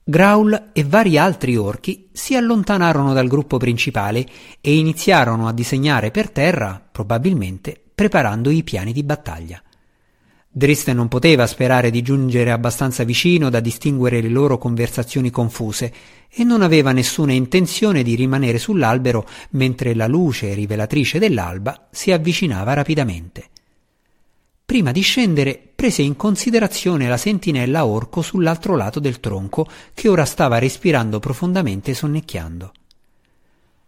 Graul 0.02 0.70
e 0.72 0.82
vari 0.84 1.18
altri 1.18 1.56
orchi 1.56 2.08
si 2.10 2.34
allontanarono 2.34 3.12
dal 3.12 3.28
gruppo 3.28 3.58
principale 3.58 4.26
e 4.62 4.78
iniziarono 4.78 5.46
a 5.46 5.52
disegnare 5.52 6.10
per 6.10 6.30
terra, 6.30 6.82
probabilmente 6.90 7.78
preparando 7.94 8.48
i 8.48 8.62
piani 8.62 8.94
di 8.94 9.02
battaglia. 9.02 9.62
Drist 10.50 10.90
non 10.92 11.08
poteva 11.08 11.46
sperare 11.46 11.90
di 11.90 12.00
giungere 12.00 12.50
abbastanza 12.50 13.04
vicino 13.04 13.50
da 13.50 13.60
distinguere 13.60 14.22
le 14.22 14.30
loro 14.30 14.56
conversazioni 14.56 15.28
confuse 15.28 15.92
e 16.30 16.44
non 16.44 16.62
aveva 16.62 16.92
nessuna 16.92 17.32
intenzione 17.32 18.02
di 18.02 18.14
rimanere 18.14 18.56
sull'albero 18.56 19.26
mentre 19.50 19.94
la 19.94 20.06
luce 20.06 20.54
rivelatrice 20.54 21.18
dell'alba 21.18 21.88
si 21.90 22.10
avvicinava 22.10 22.72
rapidamente. 22.72 23.50
Prima 24.68 24.92
di 24.92 25.00
scendere 25.00 25.58
prese 25.75 26.02
in 26.02 26.14
considerazione 26.14 27.08
la 27.08 27.16
sentinella 27.16 27.87
orco 27.87 28.20
sull'altro 28.20 28.76
lato 28.76 29.00
del 29.00 29.18
tronco 29.18 29.66
che 29.94 30.08
ora 30.08 30.26
stava 30.26 30.58
respirando 30.58 31.20
profondamente 31.20 31.94
sonnecchiando. 31.94 32.72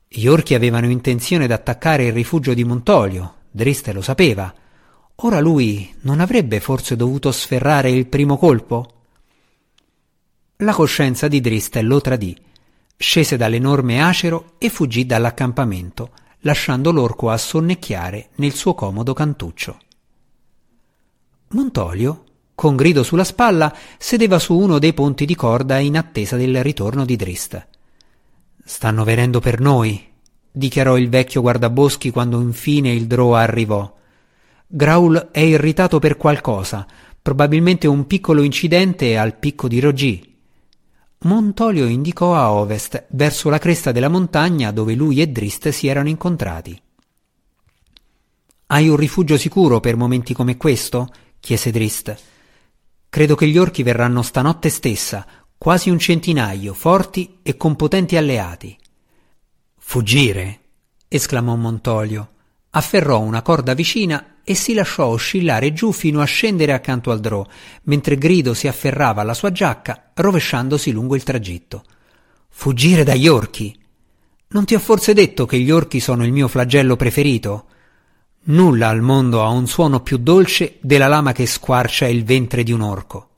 Gli 0.09 0.27
orchi 0.27 0.55
avevano 0.55 0.89
intenzione 0.89 1.47
d'attaccare 1.47 2.07
il 2.07 2.15
rifugio 2.15 2.55
di 2.55 2.65
Montolio, 2.65 3.35
Drist 3.51 3.89
lo 3.89 4.01
sapeva, 4.01 4.55
Ora 5.17 5.39
lui 5.41 5.95
non 6.05 6.19
avrebbe 6.19 6.61
forse 6.61 6.97
dovuto 6.97 7.31
sferrare 7.31 7.91
il 7.91 8.07
primo 8.07 8.39
colpo? 8.39 8.93
La 10.57 10.73
coscienza 10.73 11.29
di 11.29 11.43
Dristel 11.43 11.87
lo 11.87 12.01
tradì. 12.01 12.35
Scese 12.97 13.37
dall'enorme 13.37 14.03
acero 14.03 14.55
e 14.57 14.71
fuggì 14.71 15.05
dall'accampamento, 15.05 16.13
lasciando 16.39 16.91
l'orco 16.91 17.29
a 17.29 17.37
sonnecchiare 17.37 18.31
nel 18.37 18.55
suo 18.55 18.73
comodo 18.73 19.13
cantuccio. 19.13 19.79
Montolio, 21.53 22.25
con 22.55 22.77
grido 22.77 23.03
sulla 23.03 23.25
spalla, 23.25 23.75
sedeva 23.99 24.39
su 24.39 24.57
uno 24.57 24.79
dei 24.79 24.93
ponti 24.93 25.25
di 25.25 25.35
corda 25.35 25.79
in 25.79 25.97
attesa 25.97 26.37
del 26.37 26.63
ritorno 26.63 27.05
di 27.05 27.17
Drist. 27.17 27.67
Stanno 28.65 29.03
venendo 29.03 29.41
per 29.41 29.59
noi, 29.59 30.01
dichiarò 30.49 30.97
il 30.97 31.09
vecchio 31.09 31.41
guardaboschi 31.41 32.11
quando 32.11 32.41
infine 32.41 32.93
il 32.93 33.09
Droa 33.09 33.41
arrivò. 33.41 33.93
Graul 34.65 35.31
è 35.33 35.41
irritato 35.41 35.99
per 35.99 36.17
qualcosa, 36.17 36.87
probabilmente 37.21 37.89
un 37.89 38.07
piccolo 38.07 38.43
incidente 38.43 39.19
al 39.19 39.37
picco 39.37 39.67
di 39.67 39.81
Rogì. 39.81 40.39
Montolio 41.23 41.87
indicò 41.87 42.37
a 42.37 42.53
ovest, 42.53 43.07
verso 43.09 43.49
la 43.49 43.59
cresta 43.59 43.91
della 43.91 44.09
montagna 44.09 44.71
dove 44.71 44.95
lui 44.95 45.21
e 45.21 45.27
Drist 45.27 45.71
si 45.71 45.89
erano 45.89 46.09
incontrati. 46.09 46.81
Hai 48.67 48.89
un 48.89 48.95
rifugio 48.95 49.37
sicuro 49.37 49.81
per 49.81 49.97
momenti 49.97 50.33
come 50.33 50.57
questo? 50.57 51.09
Chiese 51.41 51.71
Drist. 51.71 52.17
Credo 53.09 53.35
che 53.35 53.49
gli 53.49 53.59
orchi 53.59 53.83
verranno 53.83 54.23
stanotte 54.23 54.69
stessa, 54.69 55.27
quasi 55.59 55.91
un 55.91 55.99
centinaio, 55.99 56.75
forti 56.75 57.39
e 57.43 57.57
con 57.57 57.75
potenti 57.75 58.17
alleati. 58.17 58.79
Fuggire? 59.77 60.61
esclamò 61.09 61.57
Montolio. 61.57 62.31
Afferrò 62.71 63.19
una 63.19 63.43
corda 63.43 63.75
vicina 63.75 64.37
e 64.45 64.55
si 64.55 64.75
lasciò 64.75 65.07
oscillare 65.07 65.73
giù 65.73 65.91
fino 65.91 66.21
a 66.21 66.25
scendere 66.25 66.73
accanto 66.73 67.11
al 67.11 67.19
drò, 67.19 67.45
mentre 67.85 68.17
Grido 68.17 68.55
si 68.55 68.69
afferrava 68.69 69.23
alla 69.23 69.35
sua 69.35 69.51
giacca, 69.51 70.13
rovesciandosi 70.15 70.93
lungo 70.93 71.17
il 71.17 71.25
tragitto. 71.25 71.85
Fuggire 72.49 73.03
dagli 73.03 73.27
orchi! 73.27 73.77
Non 74.49 74.65
ti 74.65 74.75
ho 74.75 74.79
forse 74.79 75.15
detto 75.15 75.47
che 75.47 75.59
gli 75.59 75.71
orchi 75.71 76.01
sono 76.01 76.25
il 76.25 76.33
mio 76.33 76.49
flagello 76.49 76.97
preferito? 76.97 77.67
Nulla 78.43 78.89
al 78.89 79.03
mondo 79.03 79.45
ha 79.45 79.49
un 79.49 79.67
suono 79.67 80.01
più 80.01 80.17
dolce 80.17 80.79
della 80.81 81.09
lama 81.09 81.33
che 81.33 81.45
squarcia 81.45 82.07
il 82.07 82.25
ventre 82.25 82.63
di 82.63 82.73
un 82.73 82.81
orco. 82.81 83.29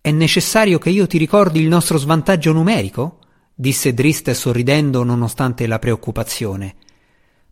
È 0.00 0.10
necessario 0.10 0.78
che 0.78 0.88
io 0.88 1.06
ti 1.06 1.18
ricordi 1.18 1.60
il 1.60 1.68
nostro 1.68 1.98
svantaggio 1.98 2.52
numerico? 2.52 3.18
disse 3.54 3.92
Drist 3.92 4.30
sorridendo 4.30 5.02
nonostante 5.02 5.66
la 5.66 5.78
preoccupazione. 5.78 6.76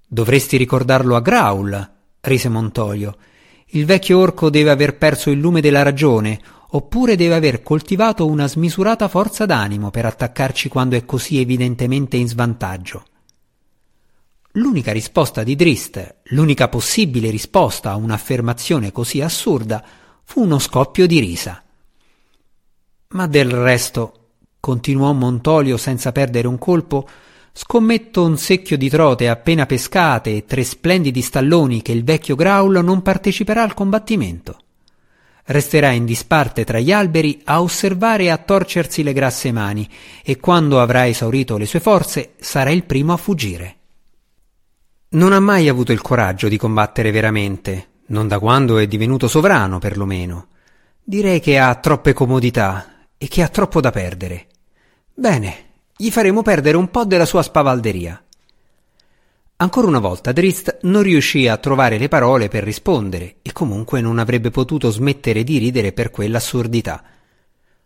Dovresti 0.07 0.57
ricordarlo 0.57 1.14
a 1.14 1.21
Graul, 1.21 1.93
rise 2.21 2.49
Montolio. 2.49 3.16
Il 3.69 3.85
vecchio 3.85 4.19
orco 4.19 4.49
deve 4.49 4.71
aver 4.71 4.97
perso 4.97 5.28
il 5.31 5.38
lume 5.38 5.61
della 5.61 5.83
ragione, 5.83 6.40
oppure 6.71 7.16
deve 7.16 7.35
aver 7.35 7.62
coltivato 7.62 8.26
una 8.26 8.49
smisurata 8.49 9.09
forza 9.09 9.45
d'animo 9.45 9.90
per 9.90 10.07
attaccarci 10.07 10.71
quando 10.71 10.97
è 10.97 11.04
così 11.04 11.38
evidentemente 11.38 12.16
in 12.16 12.28
svantaggio. 12.28 13.04
L'unica 14.56 14.92
risposta 14.92 15.42
di 15.42 15.56
Drist, 15.56 16.16
l'unica 16.30 16.68
possibile 16.68 17.30
risposta 17.30 17.90
a 17.90 17.96
un'affermazione 17.96 18.92
così 18.92 19.20
assurda, 19.20 19.84
fu 20.23 20.42
uno 20.42 20.58
scoppio 20.58 21.06
di 21.06 21.18
risa. 21.18 21.62
Ma 23.08 23.26
del 23.26 23.50
resto, 23.50 24.28
continuò 24.61 25.12
Montolio 25.12 25.76
senza 25.76 26.12
perdere 26.12 26.46
un 26.46 26.58
colpo, 26.58 27.08
Scommetto 27.56 28.25
un 28.25 28.37
secchio 28.37 28.76
di 28.76 28.88
trote 28.88 29.28
appena 29.28 29.64
pescate 29.64 30.34
e 30.34 30.44
tre 30.44 30.64
splendidi 30.64 31.23
stalloni 31.23 31.82
che 31.82 31.92
il 31.92 32.02
vecchio 32.02 32.34
Graul 32.34 32.82
non 32.82 33.00
parteciperà 33.00 33.62
al 33.62 33.75
combattimento. 33.75 34.58
Resterà 35.44 35.90
in 35.90 36.04
disparte 36.04 36.64
tra 36.64 36.80
gli 36.80 36.90
alberi 36.90 37.42
a 37.44 37.62
osservare 37.62 38.25
e 38.25 38.30
a 38.30 38.38
torcersi 38.38 39.04
le 39.04 39.12
grasse 39.12 39.52
mani 39.52 39.88
e 40.25 40.38
quando 40.38 40.80
avrà 40.80 41.06
esaurito 41.06 41.56
le 41.56 41.66
sue 41.66 41.78
forze 41.78 42.32
sarà 42.40 42.70
il 42.70 42.82
primo 42.82 43.12
a 43.12 43.16
fuggire. 43.16 43.76
Non 45.14 45.33
ha 45.33 45.38
mai 45.38 45.68
avuto 45.68 45.92
il 45.92 46.00
coraggio 46.00 46.49
di 46.49 46.56
combattere 46.56 47.12
veramente, 47.12 47.90
non 48.06 48.26
da 48.26 48.40
quando 48.40 48.78
è 48.78 48.88
divenuto 48.88 49.28
sovrano 49.28 49.78
perlomeno. 49.78 50.49
Direi 51.04 51.38
che 51.38 51.56
ha 51.56 51.73
troppe 51.76 52.12
comodità 52.12 53.06
e 53.16 53.28
che 53.28 53.42
ha 53.42 53.49
troppo 53.49 53.80
da 53.80 53.92
perdere. 53.92 54.49
Bene, 55.14 55.66
gli 55.97 56.11
faremo 56.11 56.42
perdere 56.42 56.76
un 56.76 56.90
po' 56.90 57.04
della 57.04 57.26
sua 57.26 57.44
spavalderia. 57.44 58.25
Ancora 59.59 59.87
una 59.87 60.00
volta 60.00 60.33
Drist 60.33 60.78
non 60.83 61.04
riuscì 61.04 61.47
a 61.47 61.59
trovare 61.59 61.97
le 61.97 62.09
parole 62.09 62.49
per 62.49 62.64
rispondere 62.64 63.37
e 63.42 63.52
comunque 63.52 64.00
non 64.00 64.18
avrebbe 64.18 64.50
potuto 64.50 64.90
smettere 64.90 65.44
di 65.44 65.59
ridere 65.59 65.92
per 65.92 66.11
quell'assurdità. 66.11 67.04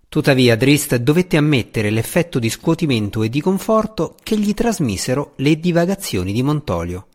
Tuttavia 0.08 0.56
Drist 0.56 0.96
dovette 0.96 1.36
ammettere 1.36 1.90
l'effetto 1.90 2.38
di 2.38 2.48
scuotimento 2.48 3.22
e 3.22 3.28
di 3.28 3.42
conforto 3.42 4.16
che 4.22 4.38
gli 4.38 4.54
trasmisero 4.54 5.34
le 5.36 5.60
divagazioni 5.60 6.32
di 6.32 6.42
Montolio. 6.42 7.07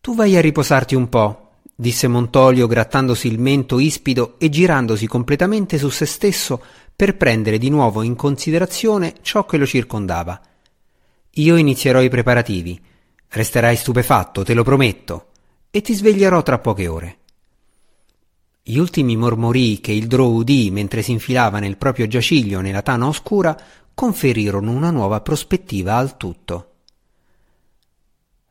Tu 0.00 0.14
vai 0.14 0.36
a 0.36 0.40
riposarti 0.40 0.94
un 0.94 1.08
po', 1.08 1.50
disse 1.74 2.08
Montolio 2.08 2.66
grattandosi 2.66 3.28
il 3.28 3.38
mento 3.38 3.78
ispido 3.78 4.34
e 4.38 4.48
girandosi 4.48 5.06
completamente 5.06 5.78
su 5.78 5.88
se 5.90 6.06
stesso 6.06 6.62
per 6.94 7.16
prendere 7.16 7.58
di 7.58 7.70
nuovo 7.70 8.02
in 8.02 8.16
considerazione 8.16 9.14
ciò 9.22 9.46
che 9.46 9.56
lo 9.56 9.66
circondava. 9.66 10.40
Io 11.30 11.56
inizierò 11.56 12.02
i 12.02 12.08
preparativi. 12.08 12.80
Resterai 13.28 13.76
stupefatto, 13.76 14.42
te 14.42 14.54
lo 14.54 14.64
prometto, 14.64 15.26
e 15.70 15.80
ti 15.80 15.94
sveglierò 15.94 16.42
tra 16.42 16.58
poche 16.58 16.88
ore. 16.88 17.18
Gli 18.62 18.78
ultimi 18.78 19.16
mormorii 19.16 19.80
che 19.80 19.92
il 19.92 20.06
Drow 20.06 20.34
udì 20.34 20.70
mentre 20.70 21.02
si 21.02 21.12
infilava 21.12 21.58
nel 21.58 21.76
proprio 21.76 22.06
giaciglio 22.06 22.60
nella 22.60 22.82
tana 22.82 23.06
oscura 23.06 23.56
conferirono 23.94 24.72
una 24.72 24.90
nuova 24.90 25.20
prospettiva 25.20 25.96
al 25.96 26.16
tutto. 26.16 26.72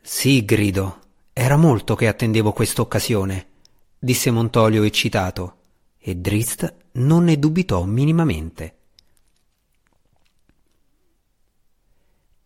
Sì, 0.02 0.46
grido, 0.46 1.00
era 1.40 1.56
molto 1.56 1.94
che 1.94 2.08
attendevo 2.08 2.52
questa 2.52 2.82
occasione, 2.82 3.46
disse 4.00 4.32
Montolio 4.32 4.82
eccitato, 4.82 5.58
e 6.00 6.16
Drist 6.16 6.74
non 6.94 7.26
ne 7.26 7.38
dubitò 7.38 7.84
minimamente. 7.84 8.76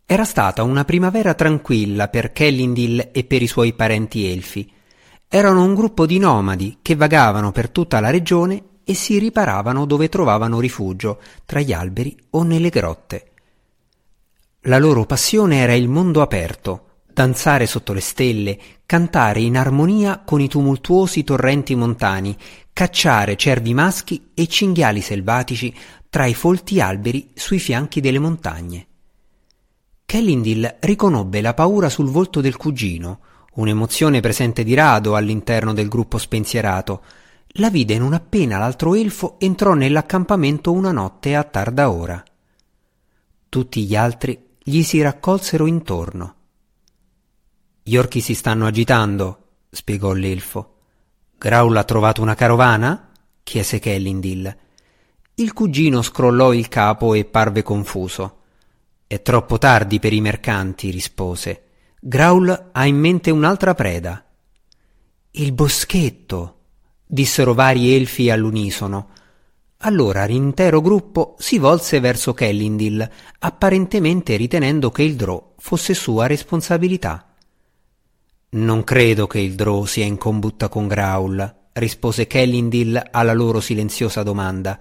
Era 0.06 0.26
stata 0.26 0.64
una 0.64 0.84
primavera 0.84 1.34
tranquilla 1.36 2.10
per 2.10 2.34
Kellindil 2.34 3.12
e 3.14 3.24
per 3.24 3.42
i 3.42 3.48
suoi 3.48 3.72
parenti 3.72 4.30
elfi, 4.30 4.70
erano 5.30 5.64
un 5.64 5.74
gruppo 5.74 6.06
di 6.06 6.20
nomadi 6.20 6.80
che 6.82 6.96
vagavano 6.96 7.54
per 7.54 7.70
tutta 7.70 8.02
la 8.02 8.10
regione 8.10 8.62
e 8.84 8.94
si 8.94 9.18
riparavano 9.20 9.86
dove 9.86 10.10
trovavano 10.10 10.60
rifugio, 10.60 11.22
tra 11.46 11.62
gli 11.62 11.72
alberi 11.72 12.14
o 12.32 12.44
nelle 12.44 12.68
grotte. 12.68 13.32
La 14.64 14.80
loro 14.80 15.06
passione 15.06 15.60
era 15.60 15.76
il 15.76 15.88
mondo 15.88 16.22
aperto, 16.22 16.88
danzare 17.14 17.66
sotto 17.66 17.94
le 17.94 18.00
stelle, 18.00 18.60
cantare 18.86 19.42
in 19.42 19.58
armonia 19.58 20.22
con 20.26 20.42
i 20.42 20.48
tumultuosi 20.48 21.24
torrenti 21.24 21.76
montani, 21.76 22.36
cacciare 22.74 23.36
cervi 23.36 23.74
maschi 23.74 24.32
e 24.34 24.48
cinghiali 24.48 25.02
selvatici 25.02 25.74
tra 26.10 26.26
i 26.26 26.34
folti 26.34 26.82
alberi 26.82 27.32
sui 27.34 27.60
fianchi 27.60 28.02
delle 28.02 28.20
montagne. 28.20 28.88
Kellindil 30.06 30.78
riconobbe 30.82 31.40
la 31.40 31.54
paura 31.54 31.88
sul 31.88 32.10
volto 32.10 32.42
del 32.42 32.58
cugino, 32.58 33.20
un'emozione 33.54 34.20
presente 34.20 34.64
di 34.64 34.74
rado 34.74 35.16
all'interno 35.16 35.74
del 35.74 35.88
gruppo 35.88 36.18
spensierato, 36.18 37.04
la 37.56 37.70
vide 37.70 37.98
non 37.98 38.14
appena 38.14 38.58
l'altro 38.58 38.96
elfo 38.96 39.36
entrò 39.40 39.74
nell'accampamento 39.74 40.72
una 40.72 40.92
notte 40.92 41.36
a 41.36 41.44
tarda 41.44 41.92
ora. 41.92 42.24
Tutti 43.48 43.84
gli 43.84 43.96
altri 43.96 44.50
gli 44.64 44.84
si 44.84 45.02
raccolsero 45.02 45.66
intorno. 45.66 46.36
Gli 47.84 47.96
orchi 47.96 48.22
si 48.22 48.36
stanno 48.36 48.68
agitando, 48.68 49.48
spiegò 49.72 50.14
l'elfo. 50.14 50.76
Graul 51.36 51.76
ha 51.76 51.84
trovato 51.84 52.22
una 52.22 52.36
carovana? 52.36 53.10
chiese 53.42 53.80
Kellindil. 53.80 54.56
Il 55.34 55.54
cugino 55.54 56.04
scrollò 56.04 56.54
il 56.54 56.68
capo 56.68 57.16
e 57.16 57.26
parve 57.26 57.64
confuso. 57.64 58.38
È 59.08 59.20
troppo 59.24 59.58
tardi 59.58 60.00
per 60.00 60.14
i 60.14 60.22
mercanti, 60.22 60.92
rispose. 60.92 61.64
Graul 62.00 62.70
ha 62.72 62.86
in 62.86 62.98
mente 62.98 63.32
un'altra 63.32 63.74
preda. 63.74 64.24
Il 65.32 65.52
boschetto, 65.52 66.60
dissero 67.04 67.56
vari 67.56 67.96
elfi 67.96 68.30
all'unisono. 68.30 69.10
Allora 69.78 70.26
l'intero 70.26 70.82
gruppo 70.82 71.36
si 71.40 71.58
volse 71.58 72.00
verso 72.00 72.36
Kellindil, 72.36 73.10
apparentemente 73.40 74.36
ritenendo 74.36 74.92
che 74.92 75.02
il 75.02 75.16
Drò 75.16 75.56
fosse 75.58 75.96
sua 75.96 76.28
responsabilità. 76.28 77.31
Non 78.54 78.84
credo 78.84 79.28
che 79.28 79.40
il 79.40 79.56
Drò 79.56 79.86
sia 79.86 80.04
in 80.04 80.18
combutta 80.18 80.68
con 80.68 80.86
Graul, 80.86 81.56
rispose 81.72 82.28
Kellindil 82.28 83.02
alla 83.12 83.32
loro 83.32 83.62
silenziosa 83.62 84.24
domanda. 84.24 84.78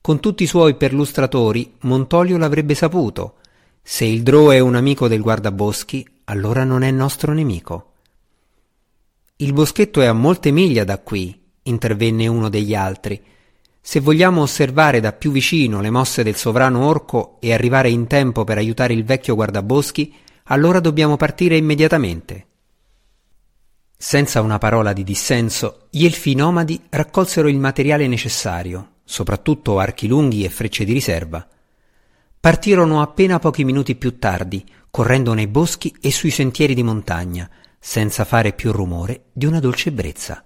Con 0.00 0.20
tutti 0.20 0.44
i 0.44 0.46
suoi 0.46 0.76
perlustratori, 0.76 1.74
Montolio 1.80 2.38
l'avrebbe 2.38 2.76
saputo. 2.76 3.38
Se 3.82 4.04
il 4.04 4.22
Drò 4.22 4.50
è 4.50 4.60
un 4.60 4.76
amico 4.76 5.08
del 5.08 5.20
guardaboschi, 5.20 6.06
allora 6.26 6.62
non 6.62 6.84
è 6.84 6.92
nostro 6.92 7.32
nemico. 7.32 7.94
Il 9.34 9.52
boschetto 9.52 10.00
è 10.00 10.06
a 10.06 10.12
molte 10.12 10.52
miglia 10.52 10.84
da 10.84 10.98
qui, 10.98 11.36
intervenne 11.64 12.28
uno 12.28 12.48
degli 12.48 12.76
altri. 12.76 13.20
Se 13.80 13.98
vogliamo 13.98 14.42
osservare 14.42 15.00
da 15.00 15.12
più 15.12 15.32
vicino 15.32 15.80
le 15.80 15.90
mosse 15.90 16.22
del 16.22 16.36
sovrano 16.36 16.86
orco 16.86 17.38
e 17.40 17.52
arrivare 17.52 17.90
in 17.90 18.06
tempo 18.06 18.44
per 18.44 18.58
aiutare 18.58 18.94
il 18.94 19.04
vecchio 19.04 19.34
guardaboschi, 19.34 20.14
allora 20.44 20.78
dobbiamo 20.78 21.16
partire 21.16 21.56
immediatamente. 21.56 22.46
Senza 24.04 24.40
una 24.40 24.58
parola 24.58 24.92
di 24.92 25.04
dissenso, 25.04 25.86
gli 25.88 26.04
elfi 26.04 26.34
nomadi 26.34 26.86
raccolsero 26.90 27.46
il 27.46 27.60
materiale 27.60 28.08
necessario, 28.08 28.94
soprattutto 29.04 29.78
archi 29.78 30.08
lunghi 30.08 30.42
e 30.42 30.48
frecce 30.48 30.84
di 30.84 30.92
riserva. 30.92 31.46
Partirono 32.40 33.00
appena 33.00 33.38
pochi 33.38 33.62
minuti 33.62 33.94
più 33.94 34.18
tardi, 34.18 34.66
correndo 34.90 35.34
nei 35.34 35.46
boschi 35.46 35.94
e 36.00 36.10
sui 36.10 36.30
sentieri 36.30 36.74
di 36.74 36.82
montagna, 36.82 37.48
senza 37.78 38.24
fare 38.24 38.54
più 38.54 38.72
rumore 38.72 39.26
di 39.32 39.46
una 39.46 39.60
dolce 39.60 39.92
brezza. 39.92 40.44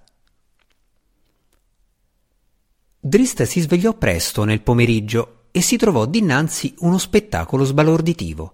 Drist 3.00 3.42
si 3.44 3.60
svegliò 3.60 3.94
presto 3.94 4.44
nel 4.44 4.60
pomeriggio 4.60 5.46
e 5.50 5.62
si 5.62 5.78
trovò 5.78 6.04
dinanzi 6.04 6.74
uno 6.80 6.98
spettacolo 6.98 7.64
sbalorditivo. 7.64 8.52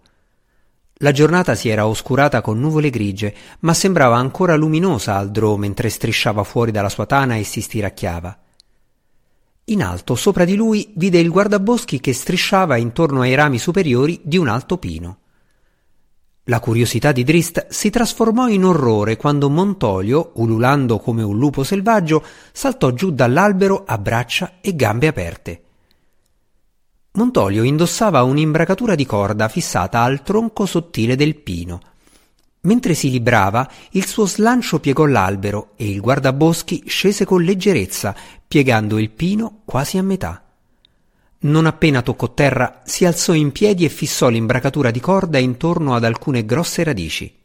La 1.02 1.10
giornata 1.10 1.56
si 1.56 1.68
era 1.68 1.88
oscurata 1.88 2.40
con 2.40 2.60
nuvole 2.60 2.88
grigie, 2.88 3.34
ma 3.60 3.74
sembrava 3.74 4.16
ancora 4.16 4.54
luminosa 4.54 5.16
al 5.16 5.32
drò 5.32 5.56
mentre 5.56 5.88
strisciava 5.88 6.44
fuori 6.44 6.70
dalla 6.70 6.88
sua 6.88 7.06
tana 7.06 7.34
e 7.34 7.42
si 7.42 7.60
stiracchiava. 7.60 8.38
In 9.64 9.82
alto, 9.82 10.14
sopra 10.14 10.44
di 10.44 10.54
lui, 10.54 10.92
vide 10.94 11.18
il 11.18 11.28
guardaboschi 11.28 11.98
che 11.98 12.12
strisciava 12.12 12.76
intorno 12.76 13.22
ai 13.22 13.34
rami 13.34 13.58
superiori 13.58 14.20
di 14.22 14.36
un 14.36 14.46
alto 14.46 14.78
pino. 14.78 15.18
La 16.44 16.60
curiosità 16.60 17.10
di 17.10 17.24
Drist 17.24 17.66
si 17.68 17.90
trasformò 17.90 18.46
in 18.46 18.64
orrore 18.64 19.16
quando 19.16 19.50
Montolio, 19.50 20.30
ululando 20.34 21.00
come 21.00 21.24
un 21.24 21.36
lupo 21.36 21.64
selvaggio, 21.64 22.24
saltò 22.52 22.92
giù 22.92 23.10
dall'albero 23.10 23.82
a 23.84 23.98
braccia 23.98 24.58
e 24.60 24.76
gambe 24.76 25.08
aperte. 25.08 25.62
Montolio 27.14 27.62
indossava 27.62 28.22
un'imbracatura 28.22 28.94
di 28.94 29.04
corda 29.04 29.48
fissata 29.48 30.00
al 30.00 30.22
tronco 30.22 30.64
sottile 30.64 31.14
del 31.14 31.36
pino. 31.36 31.80
Mentre 32.62 32.94
si 32.94 33.10
librava, 33.10 33.70
il 33.90 34.06
suo 34.06 34.24
slancio 34.24 34.80
piegò 34.80 35.04
l'albero 35.04 35.72
e 35.76 35.90
il 35.90 36.00
guardaboschi 36.00 36.84
scese 36.86 37.26
con 37.26 37.42
leggerezza, 37.42 38.16
piegando 38.48 38.98
il 38.98 39.10
pino 39.10 39.60
quasi 39.66 39.98
a 39.98 40.02
metà. 40.02 40.42
Non 41.40 41.66
appena 41.66 42.00
toccò 42.00 42.32
terra, 42.32 42.80
si 42.84 43.04
alzò 43.04 43.34
in 43.34 43.52
piedi 43.52 43.84
e 43.84 43.90
fissò 43.90 44.30
l'imbracatura 44.30 44.90
di 44.90 45.00
corda 45.00 45.36
intorno 45.36 45.94
ad 45.94 46.04
alcune 46.04 46.46
grosse 46.46 46.82
radici. 46.82 47.40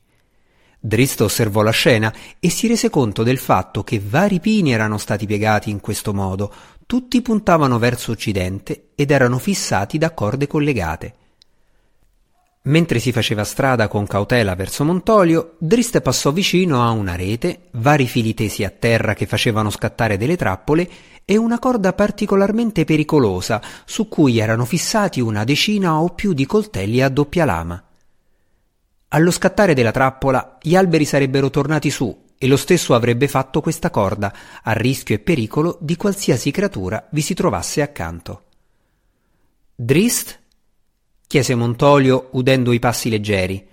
Drist 0.79 1.19
osservò 1.21 1.63
la 1.63 1.71
scena 1.71 2.13
e 2.39 2.49
si 2.49 2.67
rese 2.67 2.89
conto 2.89 3.23
del 3.23 3.39
fatto 3.39 3.83
che 3.83 3.99
vari 3.99 4.39
pini 4.39 4.71
erano 4.71 4.97
stati 4.97 5.25
piegati 5.25 5.71
in 5.71 5.81
questo 5.81 6.13
modo, 6.13 6.53
tutti 6.87 7.21
puntavano 7.21 7.79
verso 7.79 8.13
occidente 8.13 8.91
ed 8.95 9.11
erano 9.11 9.39
fissati 9.39 9.97
da 9.97 10.13
corde 10.13 10.47
collegate. 10.47 11.15
Mentre 12.63 12.99
si 12.99 13.11
faceva 13.11 13.43
strada 13.43 13.89
con 13.89 14.07
cautela 14.07 14.55
verso 14.55 14.85
Montolio, 14.85 15.55
Drist 15.57 15.99
passò 15.99 16.31
vicino 16.31 16.81
a 16.81 16.91
una 16.91 17.17
rete, 17.17 17.63
vari 17.71 18.07
fili 18.07 18.33
tesi 18.33 18.63
a 18.63 18.69
terra 18.69 19.15
che 19.15 19.25
facevano 19.25 19.69
scattare 19.69 20.15
delle 20.15 20.37
trappole 20.37 20.89
e 21.25 21.35
una 21.35 21.59
corda 21.59 21.91
particolarmente 21.91 22.85
pericolosa 22.85 23.61
su 23.83 24.07
cui 24.07 24.37
erano 24.39 24.63
fissati 24.63 25.19
una 25.19 25.43
decina 25.43 25.99
o 25.99 26.09
più 26.09 26.31
di 26.31 26.45
coltelli 26.45 27.01
a 27.01 27.09
doppia 27.09 27.43
lama. 27.43 27.83
Allo 29.09 29.31
scattare 29.31 29.73
della 29.73 29.91
trappola 29.91 30.57
gli 30.61 30.75
alberi 30.75 31.03
sarebbero 31.03 31.49
tornati 31.49 31.89
su 31.89 32.26
e 32.37 32.47
lo 32.47 32.57
stesso 32.57 32.93
avrebbe 32.93 33.27
fatto 33.27 33.61
questa 33.61 33.89
corda, 33.89 34.33
a 34.63 34.71
rischio 34.73 35.15
e 35.15 35.19
pericolo 35.19 35.77
di 35.81 35.95
qualsiasi 35.95 36.51
creatura 36.51 37.07
vi 37.11 37.21
si 37.21 37.33
trovasse 37.33 37.81
accanto. 37.81 38.43
Drist 39.75 40.39
chiese 41.27 41.55
Montolio 41.55 42.29
udendo 42.31 42.71
i 42.71 42.79
passi 42.79 43.09
leggeri. 43.09 43.65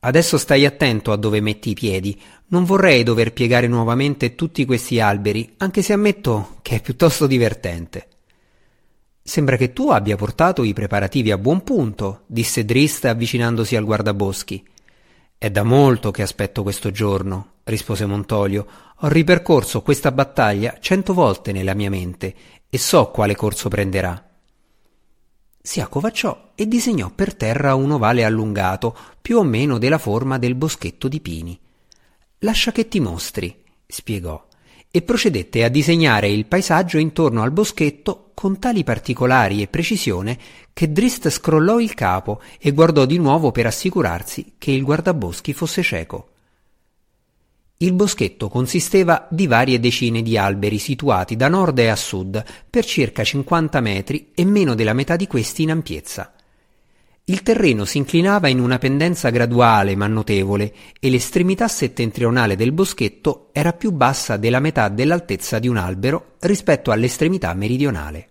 Adesso 0.00 0.38
stai 0.38 0.64
attento 0.64 1.12
a 1.12 1.16
dove 1.16 1.40
metti 1.40 1.70
i 1.70 1.74
piedi. 1.74 2.18
Non 2.48 2.64
vorrei 2.64 3.02
dover 3.02 3.32
piegare 3.32 3.66
nuovamente 3.66 4.34
tutti 4.34 4.64
questi 4.64 5.00
alberi, 5.00 5.54
anche 5.58 5.82
se 5.82 5.92
ammetto 5.92 6.56
che 6.62 6.76
è 6.76 6.80
piuttosto 6.80 7.26
divertente. 7.26 8.08
Sembra 9.22 9.56
che 9.56 9.72
tu 9.72 9.90
abbia 9.90 10.16
portato 10.16 10.64
i 10.64 10.72
preparativi 10.72 11.30
a 11.30 11.38
buon 11.38 11.62
punto, 11.62 12.22
disse 12.26 12.64
Drist 12.64 13.04
avvicinandosi 13.04 13.76
al 13.76 13.84
guardaboschi. 13.84 14.64
È 15.42 15.50
da 15.50 15.64
molto 15.64 16.12
che 16.12 16.22
aspetto 16.22 16.62
questo 16.62 16.92
giorno, 16.92 17.54
rispose 17.64 18.06
Montolio. 18.06 18.64
Ho 18.98 19.08
ripercorso 19.08 19.82
questa 19.82 20.12
battaglia 20.12 20.76
cento 20.78 21.14
volte 21.14 21.50
nella 21.50 21.74
mia 21.74 21.90
mente 21.90 22.34
e 22.70 22.78
so 22.78 23.10
quale 23.10 23.34
corso 23.34 23.68
prenderà. 23.68 24.24
Si 25.60 25.80
accovacciò 25.80 26.52
e 26.54 26.68
disegnò 26.68 27.10
per 27.10 27.34
terra 27.34 27.74
un 27.74 27.90
ovale 27.90 28.22
allungato, 28.22 28.96
più 29.20 29.38
o 29.38 29.42
meno 29.42 29.78
della 29.78 29.98
forma 29.98 30.38
del 30.38 30.54
boschetto 30.54 31.08
di 31.08 31.20
pini. 31.20 31.58
Lascia 32.38 32.70
che 32.70 32.86
ti 32.86 33.00
mostri, 33.00 33.64
spiegò 33.84 34.46
e 34.94 35.00
procedette 35.00 35.64
a 35.64 35.68
disegnare 35.68 36.28
il 36.28 36.44
paesaggio 36.44 36.98
intorno 36.98 37.42
al 37.42 37.50
boschetto 37.50 38.30
con 38.34 38.58
tali 38.58 38.84
particolari 38.84 39.62
e 39.62 39.66
precisione 39.66 40.38
che 40.74 40.92
Drist 40.92 41.30
scrollò 41.30 41.80
il 41.80 41.94
capo 41.94 42.42
e 42.60 42.72
guardò 42.72 43.06
di 43.06 43.16
nuovo 43.16 43.52
per 43.52 43.64
assicurarsi 43.64 44.54
che 44.58 44.70
il 44.70 44.82
guardaboschi 44.82 45.54
fosse 45.54 45.82
cieco. 45.82 46.28
Il 47.78 47.94
boschetto 47.94 48.50
consisteva 48.50 49.26
di 49.30 49.46
varie 49.46 49.80
decine 49.80 50.20
di 50.20 50.36
alberi 50.36 50.78
situati 50.78 51.36
da 51.36 51.48
nord 51.48 51.78
e 51.78 51.88
a 51.88 51.96
sud 51.96 52.44
per 52.68 52.84
circa 52.84 53.24
50 53.24 53.80
metri 53.80 54.30
e 54.34 54.44
meno 54.44 54.74
della 54.74 54.92
metà 54.92 55.16
di 55.16 55.26
questi 55.26 55.62
in 55.62 55.70
ampiezza. 55.70 56.34
Il 57.26 57.42
terreno 57.42 57.84
si 57.84 57.98
inclinava 57.98 58.48
in 58.48 58.58
una 58.58 58.78
pendenza 58.78 59.30
graduale 59.30 59.94
ma 59.94 60.08
notevole 60.08 60.74
e 60.98 61.08
l'estremità 61.08 61.68
settentrionale 61.68 62.56
del 62.56 62.72
boschetto 62.72 63.50
era 63.52 63.72
più 63.72 63.92
bassa 63.92 64.36
della 64.36 64.58
metà 64.58 64.88
dell'altezza 64.88 65.60
di 65.60 65.68
un 65.68 65.76
albero 65.76 66.34
rispetto 66.40 66.90
all'estremità 66.90 67.54
meridionale. 67.54 68.28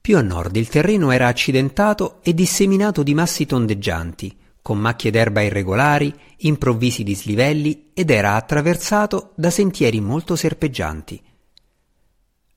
Più 0.00 0.16
a 0.16 0.22
nord 0.22 0.54
il 0.54 0.68
terreno 0.68 1.10
era 1.10 1.26
accidentato 1.26 2.20
e 2.22 2.32
disseminato 2.32 3.02
di 3.02 3.12
massi 3.12 3.44
tondeggianti, 3.44 4.36
con 4.62 4.78
macchie 4.78 5.10
d'erba 5.10 5.42
irregolari, 5.42 6.14
improvvisi 6.38 7.02
dislivelli 7.02 7.90
ed 7.92 8.08
era 8.10 8.34
attraversato 8.34 9.32
da 9.34 9.50
sentieri 9.50 10.00
molto 10.00 10.36
serpeggianti. 10.36 11.20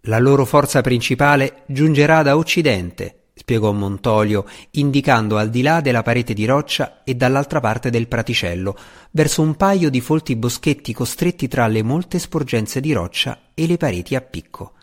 La 0.02 0.20
loro 0.20 0.46
forza 0.46 0.82
principale 0.82 1.64
giungerà 1.66 2.22
da 2.22 2.38
occidente, 2.38 3.21
spiegò 3.34 3.72
Montolio, 3.72 4.46
indicando 4.72 5.38
al 5.38 5.50
di 5.50 5.62
là 5.62 5.82
della 5.82 6.04
parete 6.04 6.34
di 6.34 6.46
roccia 6.46 7.04
e 7.04 7.16
dall'altra 7.16 7.60
parte 7.60 7.90
del 7.90 8.08
praticello, 8.08 8.78
verso 9.12 9.42
un 9.42 9.56
paio 9.56 9.90
di 9.90 10.02
folti 10.02 10.36
boschetti 10.36 10.94
costretti 10.94 11.48
tra 11.48 11.68
le 11.68 11.84
molte 11.84 12.20
sporgenze 12.20 12.80
di 12.80 12.92
roccia 12.94 13.40
e 13.54 13.68
le 13.68 13.78
pareti 13.78 14.16
a 14.16 14.22
picco. 14.22 14.74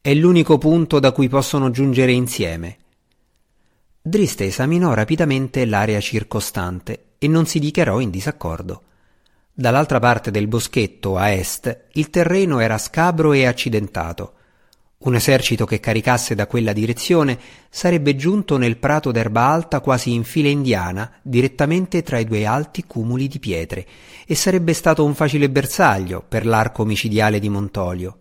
È 0.00 0.12
l'unico 0.12 0.58
punto 0.58 0.98
da 0.98 1.12
cui 1.12 1.28
possono 1.28 1.70
giungere 1.70 2.12
insieme. 2.12 2.78
Driste 4.00 4.44
esaminò 4.44 4.92
rapidamente 4.92 5.64
l'area 5.64 6.00
circostante 6.00 7.12
e 7.18 7.26
non 7.26 7.46
si 7.46 7.58
dichiarò 7.58 8.00
in 8.00 8.10
disaccordo. 8.10 8.82
Dall'altra 9.50 10.00
parte 10.00 10.30
del 10.30 10.48
boschetto, 10.48 11.16
a 11.16 11.30
est, 11.30 11.84
il 11.92 12.10
terreno 12.10 12.58
era 12.58 12.76
scabro 12.76 13.32
e 13.32 13.46
accidentato. 13.46 14.34
Un 15.04 15.14
esercito 15.14 15.66
che 15.66 15.80
caricasse 15.80 16.34
da 16.34 16.46
quella 16.46 16.72
direzione 16.72 17.38
sarebbe 17.68 18.16
giunto 18.16 18.56
nel 18.56 18.78
prato 18.78 19.12
d'erba 19.12 19.42
alta 19.42 19.80
quasi 19.80 20.14
in 20.14 20.24
fila 20.24 20.48
indiana, 20.48 21.12
direttamente 21.20 22.02
tra 22.02 22.18
i 22.18 22.24
due 22.24 22.46
alti 22.46 22.84
cumuli 22.84 23.28
di 23.28 23.38
pietre, 23.38 23.86
e 24.26 24.34
sarebbe 24.34 24.72
stato 24.72 25.04
un 25.04 25.14
facile 25.14 25.50
bersaglio 25.50 26.24
per 26.26 26.46
l'arco 26.46 26.86
micidiale 26.86 27.38
di 27.38 27.50
Montolio. 27.50 28.18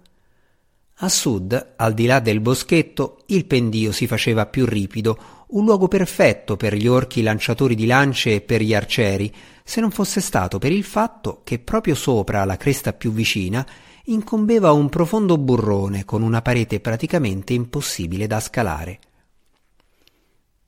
A 0.97 1.07
sud, 1.07 1.73
al 1.77 1.93
di 1.93 2.05
là 2.05 2.19
del 2.19 2.41
boschetto, 2.41 3.19
il 3.27 3.45
pendio 3.45 3.93
si 3.93 4.05
faceva 4.05 4.45
più 4.45 4.65
ripido, 4.65 5.45
un 5.53 5.63
luogo 5.63 5.87
perfetto 5.87 6.57
per 6.57 6.75
gli 6.75 6.87
orchi 6.87 7.21
lanciatori 7.21 7.75
di 7.75 7.85
lance 7.85 8.35
e 8.35 8.41
per 8.41 8.61
gli 8.61 8.73
arcieri, 8.73 9.33
se 9.63 9.79
non 9.79 9.91
fosse 9.91 10.19
stato 10.19 10.59
per 10.59 10.73
il 10.73 10.83
fatto 10.83 11.41
che 11.45 11.59
proprio 11.59 11.95
sopra 11.95 12.43
la 12.43 12.57
cresta 12.57 12.91
più 12.91 13.13
vicina 13.13 13.65
incombeva 14.05 14.71
un 14.73 14.89
profondo 14.89 15.37
burrone 15.37 16.03
con 16.03 16.21
una 16.21 16.41
parete 16.41 16.79
praticamente 16.79 17.53
impossibile 17.53 18.27
da 18.27 18.39
scalare. 18.39 18.99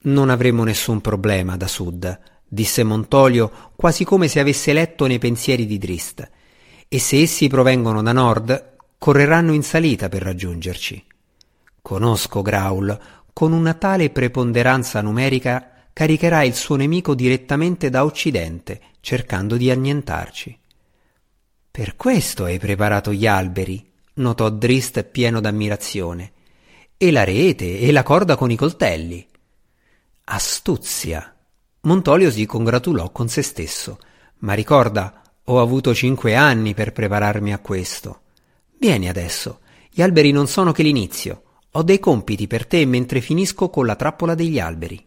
Non 0.04 0.30
avremo 0.30 0.64
nessun 0.64 1.02
problema 1.02 1.58
da 1.58 1.68
sud, 1.68 2.20
disse 2.48 2.84
Montolio, 2.84 3.72
quasi 3.76 4.06
come 4.06 4.28
se 4.28 4.40
avesse 4.40 4.72
letto 4.72 5.06
nei 5.08 5.20
pensieri 5.20 5.66
di 5.66 5.78
Drist, 5.78 6.30
e 6.88 7.00
se 7.00 7.22
essi 7.22 7.48
provengono 7.48 8.02
da 8.02 8.14
nord, 8.14 8.78
correranno 8.98 9.52
in 9.52 9.64
salita 9.64 10.08
per 10.08 10.22
raggiungerci. 10.22 11.04
Conosco 11.82 12.42
Graul, 12.42 12.98
con 13.34 13.52
una 13.52 13.74
tale 13.74 14.12
preponderanza 14.12 15.02
numerica 15.02 15.88
caricherà 15.92 16.44
il 16.44 16.54
suo 16.54 16.76
nemico 16.76 17.14
direttamente 17.14 17.90
da 17.90 18.06
occidente, 18.06 18.82
cercando 19.02 19.58
di 19.58 19.70
annientarci. 19.70 20.60
Per 21.76 21.98
questo 21.98 22.46
hai 22.46 22.58
preparato 22.58 23.12
gli 23.12 23.28
alberi, 23.28 23.86
notò 24.14 24.50
Drist 24.50 25.04
pieno 25.04 25.42
d'ammirazione. 25.42 26.32
E 26.96 27.12
la 27.12 27.26
rete 27.26 27.80
e 27.82 27.92
la 27.92 28.02
corda 28.02 28.38
con 28.38 28.50
i 28.50 28.56
coltelli. 28.56 29.28
Astuzia. 30.24 31.36
Montolio 31.82 32.32
si 32.32 32.46
congratulò 32.46 33.12
con 33.12 33.28
se 33.28 33.42
stesso. 33.42 34.00
Ma 34.38 34.54
ricorda, 34.54 35.22
ho 35.44 35.60
avuto 35.60 35.94
cinque 35.94 36.34
anni 36.34 36.74
per 36.74 36.94
prepararmi 36.94 37.52
a 37.52 37.60
questo. 37.60 38.22
Vieni 38.80 39.10
adesso. 39.10 39.60
Gli 39.92 40.02
alberi 40.02 40.32
non 40.32 40.48
sono 40.48 40.72
che 40.72 40.82
l'inizio. 40.82 41.44
Ho 41.72 41.84
dei 41.84 42.00
compiti 42.00 42.48
per 42.48 42.66
te 42.68 42.86
mentre 42.86 43.20
finisco 43.20 43.70
con 43.70 43.86
la 43.86 43.98
trappola 43.98 44.34
degli 44.34 44.60
alberi. 44.60 45.06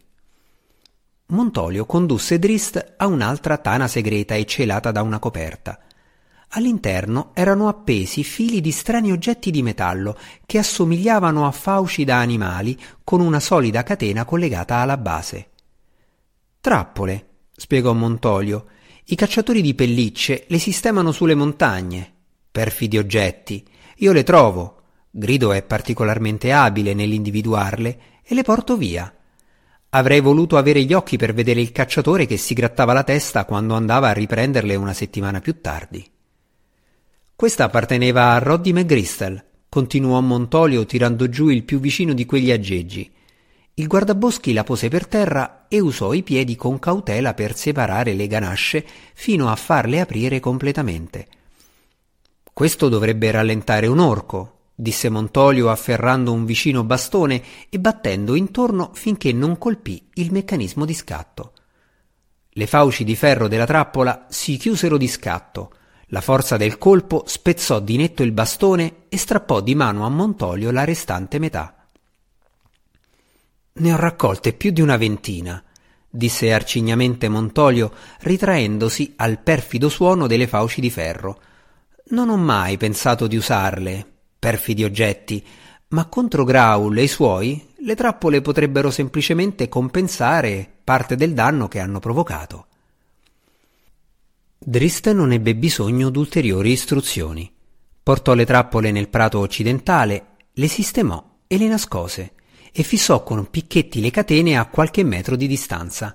Montolio 1.29 1.87
condusse 1.87 2.39
Drist 2.39 2.95
a 2.99 3.07
un'altra 3.07 3.57
tana 3.57 3.89
segreta 3.89 4.35
e 4.35 4.45
celata 4.45 4.91
da 4.91 5.01
una 5.01 5.19
coperta. 5.19 5.81
All'interno 6.53 7.33
erano 7.35 7.69
appesi 7.69 8.25
fili 8.25 8.63
di 8.63 8.71
strani 8.71 9.13
oggetti 9.13 9.51
di 9.51 9.63
metallo 9.63 10.17
che 10.47 10.57
assomigliavano 10.57 11.47
a 11.47 11.51
fauci 11.51 12.05
da 12.05 12.21
animali 12.21 12.79
con 13.05 13.21
una 13.21 13.39
solida 13.39 13.83
catena 13.83 14.25
collegata 14.25 14.77
alla 14.77 14.97
base. 14.97 15.51
Trappole, 16.59 17.27
spiegò 17.55 17.93
Montolio. 17.93 18.67
I 19.05 19.15
cacciatori 19.15 19.61
di 19.61 19.75
pellicce 19.75 20.45
le 20.49 20.59
sistemano 20.59 21.13
sulle 21.13 21.35
montagne. 21.35 22.13
Perfidi 22.51 22.97
oggetti. 22.97 23.67
Io 23.97 24.13
le 24.13 24.23
trovo. 24.23 24.83
Grido 25.11 25.53
è 25.53 25.63
particolarmente 25.63 26.51
abile 26.53 26.95
nell'individuarle 26.95 28.01
e 28.23 28.35
le 28.35 28.43
porto 28.43 28.77
via. 28.79 29.13
Avrei 29.91 30.21
voluto 30.21 30.57
avere 30.57 30.83
gli 30.83 30.95
occhi 30.95 31.19
per 31.19 31.35
vedere 31.35 31.61
il 31.61 31.73
cacciatore 31.73 32.25
che 32.27 32.39
si 32.39 32.55
grattava 32.55 32.95
la 32.95 33.05
testa 33.05 33.45
quando 33.45 33.75
andava 33.75 34.09
a 34.09 34.13
riprenderle 34.13 34.75
una 34.77 34.93
settimana 34.95 35.41
più 35.41 35.61
tardi. 35.61 36.17
Questa 37.39 37.63
apparteneva 37.63 38.33
a 38.33 38.39
Roddy 38.41 38.73
McGristel, 38.73 39.41
continuò 39.69 40.21
Montolio 40.21 40.85
tirando 40.85 41.29
giù 41.29 41.51
il 41.51 41.63
più 41.63 41.79
vicino 41.79 42.13
di 42.13 42.27
quegli 42.27 42.51
aggeggi. 42.51 43.09
Il 43.75 43.87
guardaboschi 43.87 44.53
la 44.53 44.65
pose 44.65 44.89
per 44.89 45.07
terra 45.07 45.67
e 45.69 45.79
usò 45.79 46.15
i 46.15 46.25
piedi 46.25 46.57
con 46.57 46.81
cautela 46.81 47.35
per 47.35 47.55
separare 47.55 48.15
le 48.15 48.27
ganasce 48.27 48.85
fino 49.15 49.51
a 49.51 49.55
farle 49.55 50.01
aprire 50.01 50.41
completamente. 50.41 51.29
Questo 52.53 52.89
dovrebbe 52.89 53.31
rallentare 53.31 53.87
un 53.87 54.01
orco, 54.01 54.71
disse 54.75 55.09
Montolio 55.09 55.71
afferrando 55.71 56.33
un 56.33 56.45
vicino 56.45 56.83
bastone 56.83 57.41
e 57.69 57.79
battendo 57.79 58.35
intorno 58.35 58.91
finché 58.95 59.33
non 59.33 59.59
colpì 59.59 60.09
il 60.15 60.33
meccanismo 60.33 60.85
di 60.85 60.93
scatto. 60.93 61.53
Le 62.49 62.67
fauci 62.67 63.05
di 63.05 63.15
ferro 63.15 63.47
della 63.47 63.65
trappola 63.65 64.27
si 64.29 64.57
chiusero 64.57 64.97
di 64.97 65.07
scatto 65.07 65.75
la 66.09 66.21
forza 66.21 66.57
del 66.57 66.79
colpo 66.79 67.25
spezzò 67.27 67.81
di 67.81 67.97
netto 67.97 68.23
il 68.23 68.33
bastone 68.33 69.05
e 69.09 69.19
strappò 69.19 69.61
di 69.61 69.75
mano 69.75 70.07
a 70.07 70.09
Montolio 70.09 70.71
la 70.71 70.85
restante 70.85 71.39
metà. 71.39 71.89
Ne 73.73 73.93
ho 73.93 73.97
raccolte 73.97 74.55
più 74.55 74.71
di 74.71 74.81
una 74.81 74.97
ventina, 74.97 75.63
disse 76.09 76.53
arcignamente 76.53 77.29
Montolio, 77.29 77.93
ritraendosi 78.21 79.15
al 79.17 79.39
perfido 79.41 79.89
suono 79.89 80.27
delle 80.27 80.47
fauci 80.47 80.81
di 80.81 80.91
ferro. 80.91 81.41
Non 82.11 82.31
ho 82.31 82.37
mai 82.37 82.79
pensato 82.79 83.27
di 83.27 83.37
usarle, 83.37 84.07
perfidi 84.39 84.85
oggetti, 84.85 85.45
ma 85.89 86.07
contro 86.07 86.45
Graul 86.45 86.97
e 86.97 87.03
i 87.03 87.09
suoi 87.09 87.67
le 87.81 87.95
trappole 87.95 88.41
potrebbero 88.41 88.91
semplicemente 88.91 89.69
compensare 89.69 90.69
parte 90.83 91.17
del 91.17 91.35
danno 91.35 91.69
che 91.69 91.81
hanno 91.81 91.99
provocato. 91.99 92.68
Drist 94.61 95.11
non 95.13 95.33
ebbe 95.33 95.55
bisogno 95.55 96.11
d'ulteriori 96.11 96.73
istruzioni. 96.73 97.51
Portò 98.03 98.35
le 98.35 98.45
trappole 98.45 98.91
nel 98.91 99.09
prato 99.09 99.39
occidentale, 99.39 100.37
le 100.53 100.67
sistemò 100.67 101.37
e 101.47 101.57
le 101.59 101.69
nascose, 101.69 102.33
e 102.73 102.83
fissò 102.83 103.23
con 103.23 103.49
picchetti 103.49 104.01
le 104.01 104.11
catene 104.11 104.59
a 104.59 104.67
qualche 104.67 105.05
metro 105.05 105.37
di 105.37 105.47
distanza. 105.47 106.13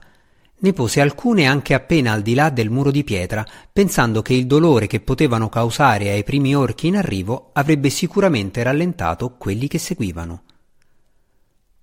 Ne 0.60 0.73
pose 0.73 0.99
alcune 0.99 1.45
anche 1.45 1.73
appena 1.73 2.12
al 2.12 2.21
di 2.21 2.34
là 2.34 2.49
del 2.49 2.69
muro 2.69 2.91
di 2.91 3.06
pietra, 3.06 3.45
pensando 3.71 4.21
che 4.21 4.34
il 4.34 4.45
dolore 4.45 4.88
che 4.88 4.99
potevano 4.99 5.47
causare 5.47 6.12
ai 6.12 6.23
primi 6.23 6.53
orchi 6.53 6.88
in 6.88 6.97
arrivo 6.97 7.51
avrebbe 7.53 7.89
sicuramente 7.89 8.62
rallentato 8.62 9.36
quelli 9.38 9.67
che 9.67 9.77
seguivano. 9.77 10.43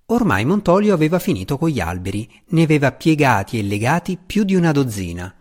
Ormai 0.05 0.45
Montolio 0.45 0.93
aveva 0.93 1.17
finito 1.17 1.57
con 1.57 1.69
gli 1.69 1.79
alberi, 1.79 2.29
ne 2.49 2.63
aveva 2.63 2.91
piegati 2.91 3.57
e 3.57 3.63
legati 3.63 4.17
più 4.23 4.43
di 4.43 4.55
una 4.55 4.71
dozzina. 4.71 5.35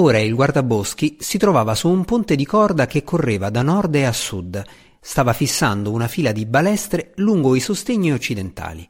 Ora 0.00 0.20
il 0.20 0.32
guardaboschi 0.32 1.16
si 1.18 1.38
trovava 1.38 1.74
su 1.74 1.88
un 1.88 2.04
ponte 2.04 2.36
di 2.36 2.46
corda 2.46 2.86
che 2.86 3.02
correva 3.02 3.50
da 3.50 3.62
nord 3.62 3.96
e 3.96 4.04
a 4.04 4.12
sud, 4.12 4.62
stava 5.00 5.32
fissando 5.32 5.90
una 5.90 6.06
fila 6.06 6.30
di 6.30 6.46
balestre 6.46 7.10
lungo 7.16 7.56
i 7.56 7.60
sostegni 7.60 8.12
occidentali. 8.12 8.88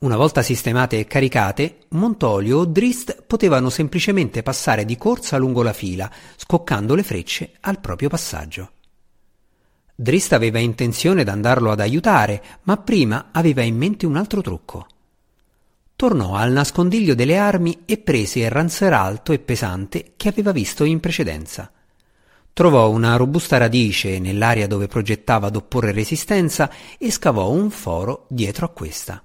Una 0.00 0.16
volta 0.16 0.42
sistemate 0.42 0.98
e 0.98 1.06
caricate, 1.06 1.86
Montolio 1.92 2.58
o 2.58 2.64
Drist 2.66 3.22
potevano 3.26 3.70
semplicemente 3.70 4.42
passare 4.42 4.84
di 4.84 4.98
corsa 4.98 5.38
lungo 5.38 5.62
la 5.62 5.72
fila, 5.72 6.10
scoccando 6.36 6.94
le 6.94 7.02
frecce 7.02 7.52
al 7.60 7.80
proprio 7.80 8.10
passaggio. 8.10 8.72
Drist 9.94 10.34
aveva 10.34 10.58
intenzione 10.58 11.24
d'andarlo 11.24 11.70
ad 11.70 11.80
aiutare, 11.80 12.42
ma 12.64 12.76
prima 12.76 13.30
aveva 13.32 13.62
in 13.62 13.78
mente 13.78 14.04
un 14.04 14.16
altro 14.16 14.42
trucco. 14.42 14.86
Tornò 16.00 16.34
al 16.34 16.50
nascondiglio 16.50 17.14
delle 17.14 17.36
armi 17.36 17.82
e 17.84 17.98
prese 17.98 18.38
il 18.38 18.48
ranzer 18.48 18.90
alto 18.90 19.32
e 19.32 19.38
pesante 19.38 20.14
che 20.16 20.30
aveva 20.30 20.50
visto 20.50 20.84
in 20.84 20.98
precedenza. 20.98 21.70
Trovò 22.54 22.88
una 22.88 23.16
robusta 23.16 23.58
radice 23.58 24.18
nell'area 24.18 24.66
dove 24.66 24.86
progettava 24.86 25.50
d'opporre 25.50 25.92
resistenza 25.92 26.70
e 26.96 27.10
scavò 27.10 27.50
un 27.50 27.68
foro 27.68 28.24
dietro 28.30 28.64
a 28.64 28.70
questa. 28.70 29.22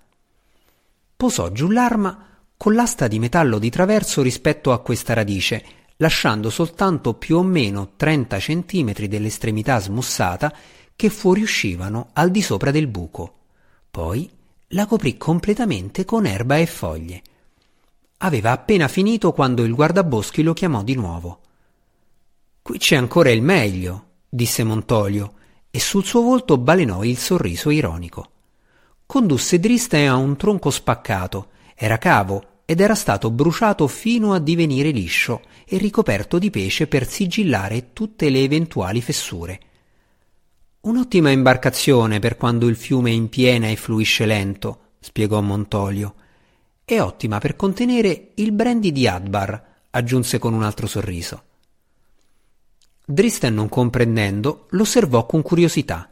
Posò 1.16 1.50
giù 1.54 1.70
l'arma 1.70 2.42
con 2.58 2.74
l'asta 2.74 3.08
di 3.08 3.20
metallo 3.20 3.58
di 3.58 3.70
traverso 3.70 4.22
rispetto 4.22 4.74
a 4.74 4.82
questa 4.82 5.14
radice 5.14 5.64
lasciando 6.00 6.50
soltanto 6.50 7.14
più 7.14 7.38
o 7.38 7.44
meno 7.44 7.94
30 7.96 8.38
centimetri 8.38 9.08
dell'estremità 9.08 9.80
smussata 9.80 10.54
che 10.94 11.10
fuoriuscivano 11.10 12.10
al 12.12 12.32
di 12.32 12.42
sopra 12.42 12.72
del 12.72 12.88
buco. 12.88 13.34
Poi 13.90 14.30
la 14.70 14.88
coprì 14.88 15.18
completamente 15.18 16.06
con 16.06 16.26
erba 16.26 16.58
e 16.58 16.66
foglie. 16.66 17.22
Aveva 18.20 18.52
appena 18.52 18.88
finito 18.88 19.32
quando 19.32 19.64
il 19.64 19.76
guardaboschi 19.76 20.42
lo 20.42 20.54
chiamò 20.54 20.82
di 20.82 20.96
nuovo. 20.96 21.42
Qui 22.62 22.78
c'è 22.80 22.96
ancora 22.96 23.30
il 23.30 23.44
meglio, 23.44 24.06
disse 24.28 24.64
Montolio, 24.64 25.34
e 25.70 25.80
sul 25.80 26.04
suo 26.04 26.22
volto 26.22 26.58
balenò 26.58 27.04
il 27.04 27.18
sorriso 27.18 27.70
ironico. 27.70 28.30
Condusse 29.06 29.60
Driste 29.60 30.08
a 30.08 30.16
un 30.16 30.36
tronco 30.36 30.72
spaccato, 30.72 31.50
era 31.76 32.00
cavo 32.00 32.62
ed 32.66 32.80
era 32.80 32.96
stato 32.96 33.30
bruciato 33.30 33.88
fino 33.88 34.34
a 34.34 34.40
divenire 34.40 34.90
liscio 34.90 35.42
e 35.66 35.78
ricoperto 35.78 36.40
di 36.40 36.50
pesce 36.50 36.88
per 36.88 37.08
sigillare 37.08 37.94
tutte 37.94 38.30
le 38.30 38.42
eventuali 38.42 39.02
fessure. 39.02 39.60
Un'ottima 40.86 41.32
imbarcazione 41.32 42.20
per 42.20 42.38
quando 42.38 42.68
il 42.68 42.76
fiume 42.76 43.10
è 43.10 43.14
in 43.14 43.28
piena 43.28 43.70
e 43.70 43.76
fluisce 43.76 44.28
lento, 44.28 44.92
spiegò 45.00 45.42
Montolio. 45.42 46.14
E 46.86 47.00
ottima 47.00 47.40
per 47.40 47.56
contenere 47.56 48.34
il 48.36 48.52
brandy 48.52 48.92
di 48.92 49.08
Adbar, 49.08 49.64
aggiunse 49.90 50.38
con 50.38 50.54
un 50.54 50.62
altro 50.62 50.86
sorriso. 50.86 51.42
Dristen, 53.04 53.56
non 53.56 53.68
comprendendo, 53.68 54.68
l'osservò 54.72 55.26
con 55.26 55.42
curiosità. 55.42 56.08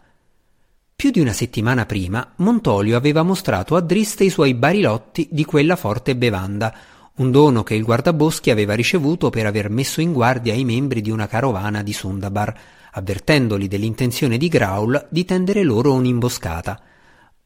Più 0.96 1.12
di 1.12 1.20
una 1.20 1.34
settimana 1.34 1.86
prima, 1.86 2.34
Montolio 2.38 2.98
aveva 2.98 3.22
mostrato 3.22 3.76
a 3.76 3.82
Driste 3.82 4.24
i 4.24 4.32
suoi 4.32 4.56
barilotti 4.56 5.28
di 5.30 5.46
quella 5.46 5.76
forte 5.76 6.16
bevanda, 6.16 6.76
un 7.18 7.30
dono 7.30 7.62
che 7.62 7.76
il 7.76 7.84
guardaboschi 7.84 8.50
aveva 8.50 8.74
ricevuto 8.74 9.30
per 9.30 9.46
aver 9.46 9.70
messo 9.70 10.02
in 10.02 10.14
guardia 10.14 10.56
i 10.56 10.66
membri 10.66 11.02
di 11.02 11.12
una 11.12 11.28
carovana 11.28 11.84
di 11.84 11.94
Sundabar, 11.94 12.60
avvertendoli 12.94 13.68
dell'intenzione 13.68 14.38
di 14.38 14.48
Graul 14.48 15.08
di 15.10 15.26
tendere 15.26 15.64
loro 15.64 15.94
un'imboscata. 15.94 16.82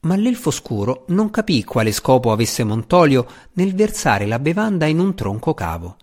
Ma 0.02 0.16
l'elfo 0.16 0.52
scuro 0.52 1.06
non 1.08 1.30
capì 1.30 1.64
quale 1.64 1.92
scopo 1.92 2.32
avesse 2.32 2.64
Montolio 2.64 3.28
nel 3.54 3.74
versare 3.74 4.26
la 4.26 4.40
bevanda 4.40 4.86
in 4.86 5.00
un 5.00 5.16
tronco 5.16 5.54
cavo. 5.54 5.98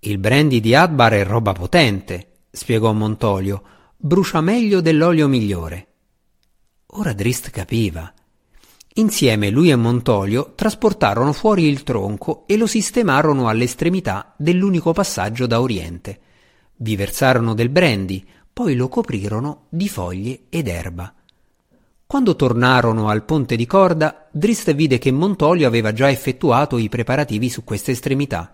Il 0.00 0.18
brandy 0.18 0.60
di 0.60 0.74
Adbar 0.74 1.12
è 1.12 1.24
roba 1.24 1.52
potente, 1.52 2.44
spiegò 2.50 2.92
Montolio, 2.92 3.62
brucia 3.96 4.40
meglio 4.40 4.80
dell'olio 4.80 5.26
migliore. 5.26 5.86
Ora 6.98 7.12
Drist 7.12 7.50
capiva. 7.50 8.12
Insieme 8.94 9.50
lui 9.50 9.70
e 9.70 9.76
Montolio 9.76 10.52
trasportarono 10.54 11.32
fuori 11.32 11.64
il 11.64 11.82
tronco 11.82 12.44
e 12.46 12.56
lo 12.56 12.66
sistemarono 12.66 13.48
all'estremità 13.48 14.34
dell'unico 14.38 14.92
passaggio 14.92 15.46
da 15.46 15.60
oriente. 15.60 16.20
Vi 16.76 16.96
versarono 16.96 17.54
del 17.54 17.68
brandy, 17.68 18.24
poi 18.52 18.74
lo 18.74 18.88
coprirono 18.88 19.66
di 19.68 19.88
foglie 19.88 20.42
ed 20.48 20.68
erba. 20.68 21.12
Quando 22.06 22.36
tornarono 22.36 23.08
al 23.08 23.24
ponte 23.24 23.56
di 23.56 23.66
corda, 23.66 24.28
Drist 24.30 24.72
vide 24.74 24.98
che 24.98 25.10
Montolio 25.10 25.66
aveva 25.66 25.92
già 25.92 26.10
effettuato 26.10 26.78
i 26.78 26.88
preparativi 26.88 27.48
su 27.48 27.64
questa 27.64 27.90
estremità. 27.90 28.52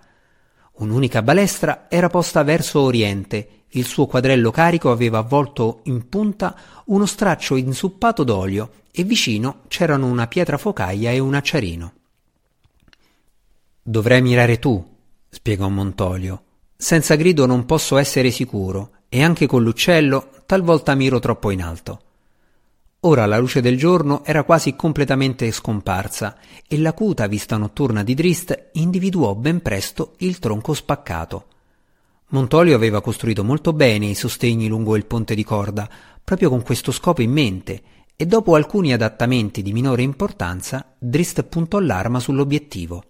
Un'unica 0.74 1.22
balestra 1.22 1.86
era 1.88 2.08
posta 2.08 2.42
verso 2.42 2.80
oriente 2.80 3.62
il 3.74 3.86
suo 3.86 4.06
quadrello 4.06 4.50
carico 4.50 4.90
aveva 4.90 5.18
avvolto 5.18 5.80
in 5.84 6.08
punta 6.08 6.54
uno 6.86 7.06
straccio 7.06 7.56
insuppato 7.56 8.22
d'olio 8.22 8.70
e 8.90 9.02
vicino 9.04 9.62
c'erano 9.68 10.06
una 10.06 10.26
pietra 10.26 10.58
focaia 10.58 11.10
e 11.10 11.18
un 11.18 11.34
acciarino. 11.34 11.92
Dovrei 13.82 14.20
mirare 14.20 14.58
tu, 14.58 14.84
spiegò 15.28 15.68
Montolio. 15.68 16.42
Senza 16.82 17.14
grido 17.14 17.46
non 17.46 17.64
posso 17.64 17.96
essere 17.96 18.32
sicuro 18.32 18.90
e 19.08 19.22
anche 19.22 19.46
con 19.46 19.62
l'uccello 19.62 20.30
talvolta 20.46 20.96
miro 20.96 21.20
troppo 21.20 21.52
in 21.52 21.62
alto. 21.62 22.00
Ora 23.02 23.24
la 23.24 23.38
luce 23.38 23.60
del 23.60 23.78
giorno 23.78 24.24
era 24.24 24.42
quasi 24.42 24.74
completamente 24.74 25.48
scomparsa 25.52 26.36
e 26.66 26.76
l'acuta 26.80 27.28
vista 27.28 27.56
notturna 27.56 28.02
di 28.02 28.14
Drist 28.14 28.70
individuò 28.72 29.36
ben 29.36 29.62
presto 29.62 30.14
il 30.18 30.40
tronco 30.40 30.74
spaccato. 30.74 31.44
Montolio 32.30 32.74
aveva 32.74 33.00
costruito 33.00 33.44
molto 33.44 33.72
bene 33.72 34.06
i 34.06 34.16
sostegni 34.16 34.66
lungo 34.66 34.96
il 34.96 35.06
ponte 35.06 35.36
di 35.36 35.44
corda, 35.44 35.88
proprio 36.24 36.48
con 36.48 36.62
questo 36.62 36.90
scopo 36.90 37.22
in 37.22 37.30
mente, 37.30 37.82
e 38.16 38.26
dopo 38.26 38.56
alcuni 38.56 38.92
adattamenti 38.92 39.62
di 39.62 39.72
minore 39.72 40.02
importanza, 40.02 40.96
Drist 40.98 41.44
puntò 41.44 41.78
l'arma 41.78 42.18
sull'obiettivo. 42.18 43.04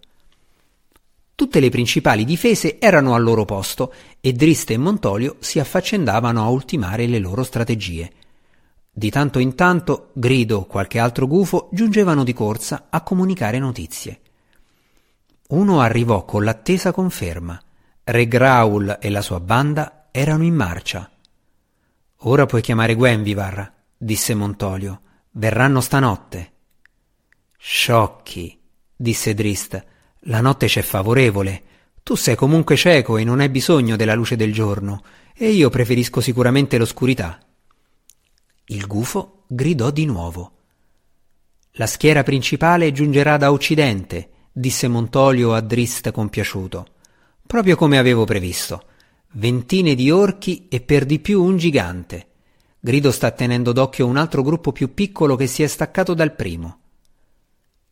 Tutte 1.35 1.61
le 1.61 1.71
principali 1.71 2.25
difese 2.25 2.79
erano 2.79 3.15
al 3.15 3.23
loro 3.23 3.45
posto 3.45 3.93
e 4.21 4.33
Drist 4.33 4.71
e 4.71 4.77
Montolio 4.77 5.37
si 5.41 5.59
affaccendavano 5.59 6.43
a 6.43 6.49
ultimare 6.49 7.07
le 7.07 7.19
loro 7.19 7.43
strategie. 7.43 8.13
Di 8.95 9.11
tanto 9.11 9.39
in 9.39 9.55
tanto, 9.55 10.11
Grido 10.13 10.59
o 10.59 10.67
qualche 10.67 10.99
altro 10.99 11.27
gufo 11.27 11.71
giungevano 11.73 12.25
di 12.25 12.35
corsa 12.35 12.89
a 12.91 13.01
comunicare 13.01 13.59
notizie. 13.59 14.21
Uno 15.49 15.81
arrivò 15.81 16.25
con 16.25 16.45
l'attesa 16.45 16.93
conferma. 16.93 17.61
Re 18.05 18.29
Graul 18.29 18.99
e 19.01 19.11
la 19.11 19.23
sua 19.23 19.41
banda 19.41 20.09
erano 20.11 20.45
in 20.45 20.55
marcia. 20.55 21.11
Ora 22.25 22.47
puoi 22.47 22.61
chiamare 22.61 22.95
Gwenvivar, 22.95 23.73
disse 23.97 24.35
Montolio. 24.35 25.01
Verranno 25.33 25.81
stanotte. 25.81 26.53
Sciocchi, 27.57 28.61
disse 28.95 29.35
Drist. 29.35 29.85
La 30.27 30.41
notte 30.41 30.67
c'è 30.67 30.83
favorevole. 30.83 31.63
Tu 32.03 32.15
sei 32.15 32.35
comunque 32.35 32.77
cieco 32.77 33.17
e 33.17 33.25
non 33.25 33.41
hai 33.41 33.49
bisogno 33.49 33.97
della 33.97 34.15
luce 34.15 34.37
del 34.37 34.53
giorno, 34.53 35.03
e 35.35 35.51
io 35.51 35.71
preferisco 35.71 36.21
sicuramente 36.21 36.79
l'oscurità. 36.79 37.39
Il 38.67 38.87
gufo 38.87 39.45
gridò 39.47 39.91
di 39.91 40.05
nuovo. 40.05 40.53
La 41.73 41.87
schiera 41.87 42.23
principale 42.23 42.93
giungerà 42.93 43.37
da 43.37 43.53
occidente, 43.53 44.31
disse 44.53 44.89
Montolio 44.89 45.55
a 45.55 45.61
Drist 45.61 46.11
compiaciuto 46.11 46.87
proprio 47.53 47.77
come 47.77 47.99
avevo 47.99 48.25
previsto. 48.25 48.85
Ventine 49.33 49.95
di 49.95 50.11
orchi 50.11 50.69
e 50.69 50.81
per 50.81 51.05
di 51.05 51.19
più 51.19 51.43
un 51.43 51.59
gigante. 51.59 52.29
Grido 52.81 53.11
sta 53.13 53.31
tenendo 53.31 53.73
d'occhio 53.73 54.07
un 54.07 54.17
altro 54.17 54.43
gruppo 54.43 54.73
più 54.73 54.95
piccolo 54.95 55.37
che 55.37 55.47
si 55.47 55.63
è 55.63 55.67
staccato 55.67 56.15
dal 56.15 56.35
primo. 56.35 56.81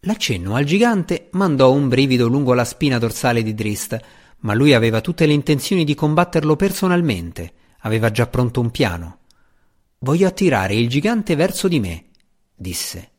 L'accenno 0.05 0.55
al 0.55 0.65
gigante 0.65 1.29
mandò 1.33 1.73
un 1.73 1.89
brivido 1.89 2.27
lungo 2.27 2.55
la 2.55 2.65
spina 2.65 2.99
dorsale 2.99 3.43
di 3.43 3.53
Drist, 3.53 3.99
ma 4.39 4.55
lui 4.55 4.73
aveva 4.73 5.03
tutte 5.03 5.27
le 5.27 5.35
intenzioni 5.35 5.85
di 5.85 5.95
combatterlo 5.95 6.57
personalmente, 6.57 7.53
aveva 7.81 8.11
già 8.11 8.27
pronto 8.27 8.61
un 8.61 8.71
piano. 8.71 9.19
Voglio 9.99 10.27
attirare 10.27 10.75
il 10.75 10.89
gigante 10.89 11.35
verso 11.35 11.69
di 11.69 11.81
me, 11.81 12.07
disse. 12.55 13.11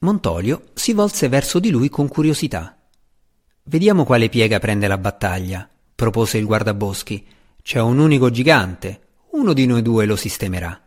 Montolio 0.00 0.64
si 0.74 0.92
volse 0.92 1.28
verso 1.28 1.58
di 1.58 1.70
lui 1.70 1.88
con 1.88 2.08
curiosità. 2.08 2.78
Vediamo 3.62 4.04
quale 4.04 4.28
piega 4.28 4.58
prende 4.58 4.88
la 4.88 4.98
battaglia, 4.98 5.66
propose 5.94 6.36
il 6.36 6.44
guardaboschi. 6.44 7.26
C'è 7.62 7.80
un 7.80 7.98
unico 7.98 8.30
gigante, 8.30 9.00
uno 9.30 9.54
di 9.54 9.64
noi 9.64 9.80
due 9.80 10.04
lo 10.04 10.16
sistemerà. 10.16 10.78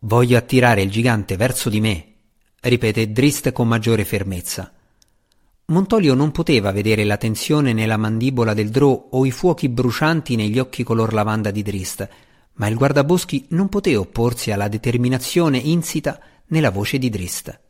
Voglio 0.00 0.36
attirare 0.36 0.82
il 0.82 0.90
gigante 0.90 1.36
verso 1.36 1.70
di 1.70 1.80
me, 1.80 2.14
ripete 2.60 3.10
Drist 3.10 3.52
con 3.52 3.68
maggiore 3.68 4.04
fermezza. 4.04 4.72
Montolio 5.66 6.14
non 6.14 6.30
poteva 6.32 6.72
vedere 6.72 7.04
la 7.04 7.16
tensione 7.16 7.72
nella 7.72 7.96
mandibola 7.96 8.54
del 8.54 8.70
Drò 8.70 9.08
o 9.10 9.24
i 9.24 9.30
fuochi 9.30 9.68
brucianti 9.68 10.34
negli 10.34 10.58
occhi 10.58 10.82
color 10.82 11.12
lavanda 11.12 11.50
di 11.50 11.62
Drist, 11.62 12.08
ma 12.54 12.66
il 12.66 12.74
guardaboschi 12.74 13.46
non 13.50 13.68
poté 13.68 13.96
opporsi 13.96 14.50
alla 14.50 14.68
determinazione 14.68 15.58
insita 15.58 16.20
nella 16.46 16.70
voce 16.70 16.98
di 16.98 17.08
Drist. 17.08 17.60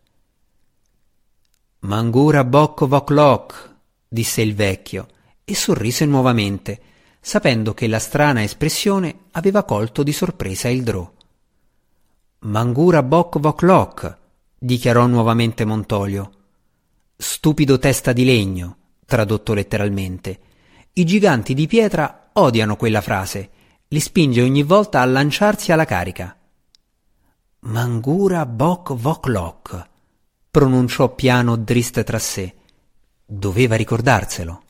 Mangura 1.80 2.44
boc 2.44 2.86
voc 2.86 3.10
loc, 3.10 3.74
disse 4.08 4.40
il 4.42 4.54
vecchio, 4.54 5.08
e 5.44 5.54
sorrise 5.54 6.04
nuovamente, 6.06 6.80
sapendo 7.20 7.74
che 7.74 7.86
la 7.86 7.98
strana 7.98 8.42
espressione 8.42 9.26
aveva 9.32 9.62
colto 9.64 10.02
di 10.02 10.12
sorpresa 10.12 10.68
il 10.68 10.82
drò. 10.82 11.10
Mangura 12.40 13.02
boc 13.02 13.38
voc 13.38 13.62
loc, 13.62 14.18
dichiarò 14.62 15.06
nuovamente 15.06 15.64
Montolio. 15.64 16.30
Stupido 17.16 17.78
testa 17.78 18.12
di 18.12 18.26
legno, 18.26 18.76
tradotto 19.06 19.54
letteralmente. 19.54 20.38
I 20.92 21.04
giganti 21.04 21.54
di 21.54 21.66
pietra 21.66 22.28
odiano 22.34 22.76
quella 22.76 23.00
frase, 23.00 23.50
li 23.88 24.00
spinge 24.00 24.42
ogni 24.42 24.62
volta 24.62 25.00
a 25.00 25.06
lanciarsi 25.06 25.72
alla 25.72 25.86
carica. 25.86 26.36
Mangura 27.60 28.44
boc 28.44 28.92
voc 28.92 29.26
loc, 29.28 29.88
pronunciò 30.50 31.14
piano 31.14 31.56
Drist 31.56 32.02
tra 32.04 32.18
sé. 32.18 32.54
Doveva 33.24 33.76
ricordarselo. 33.76 34.62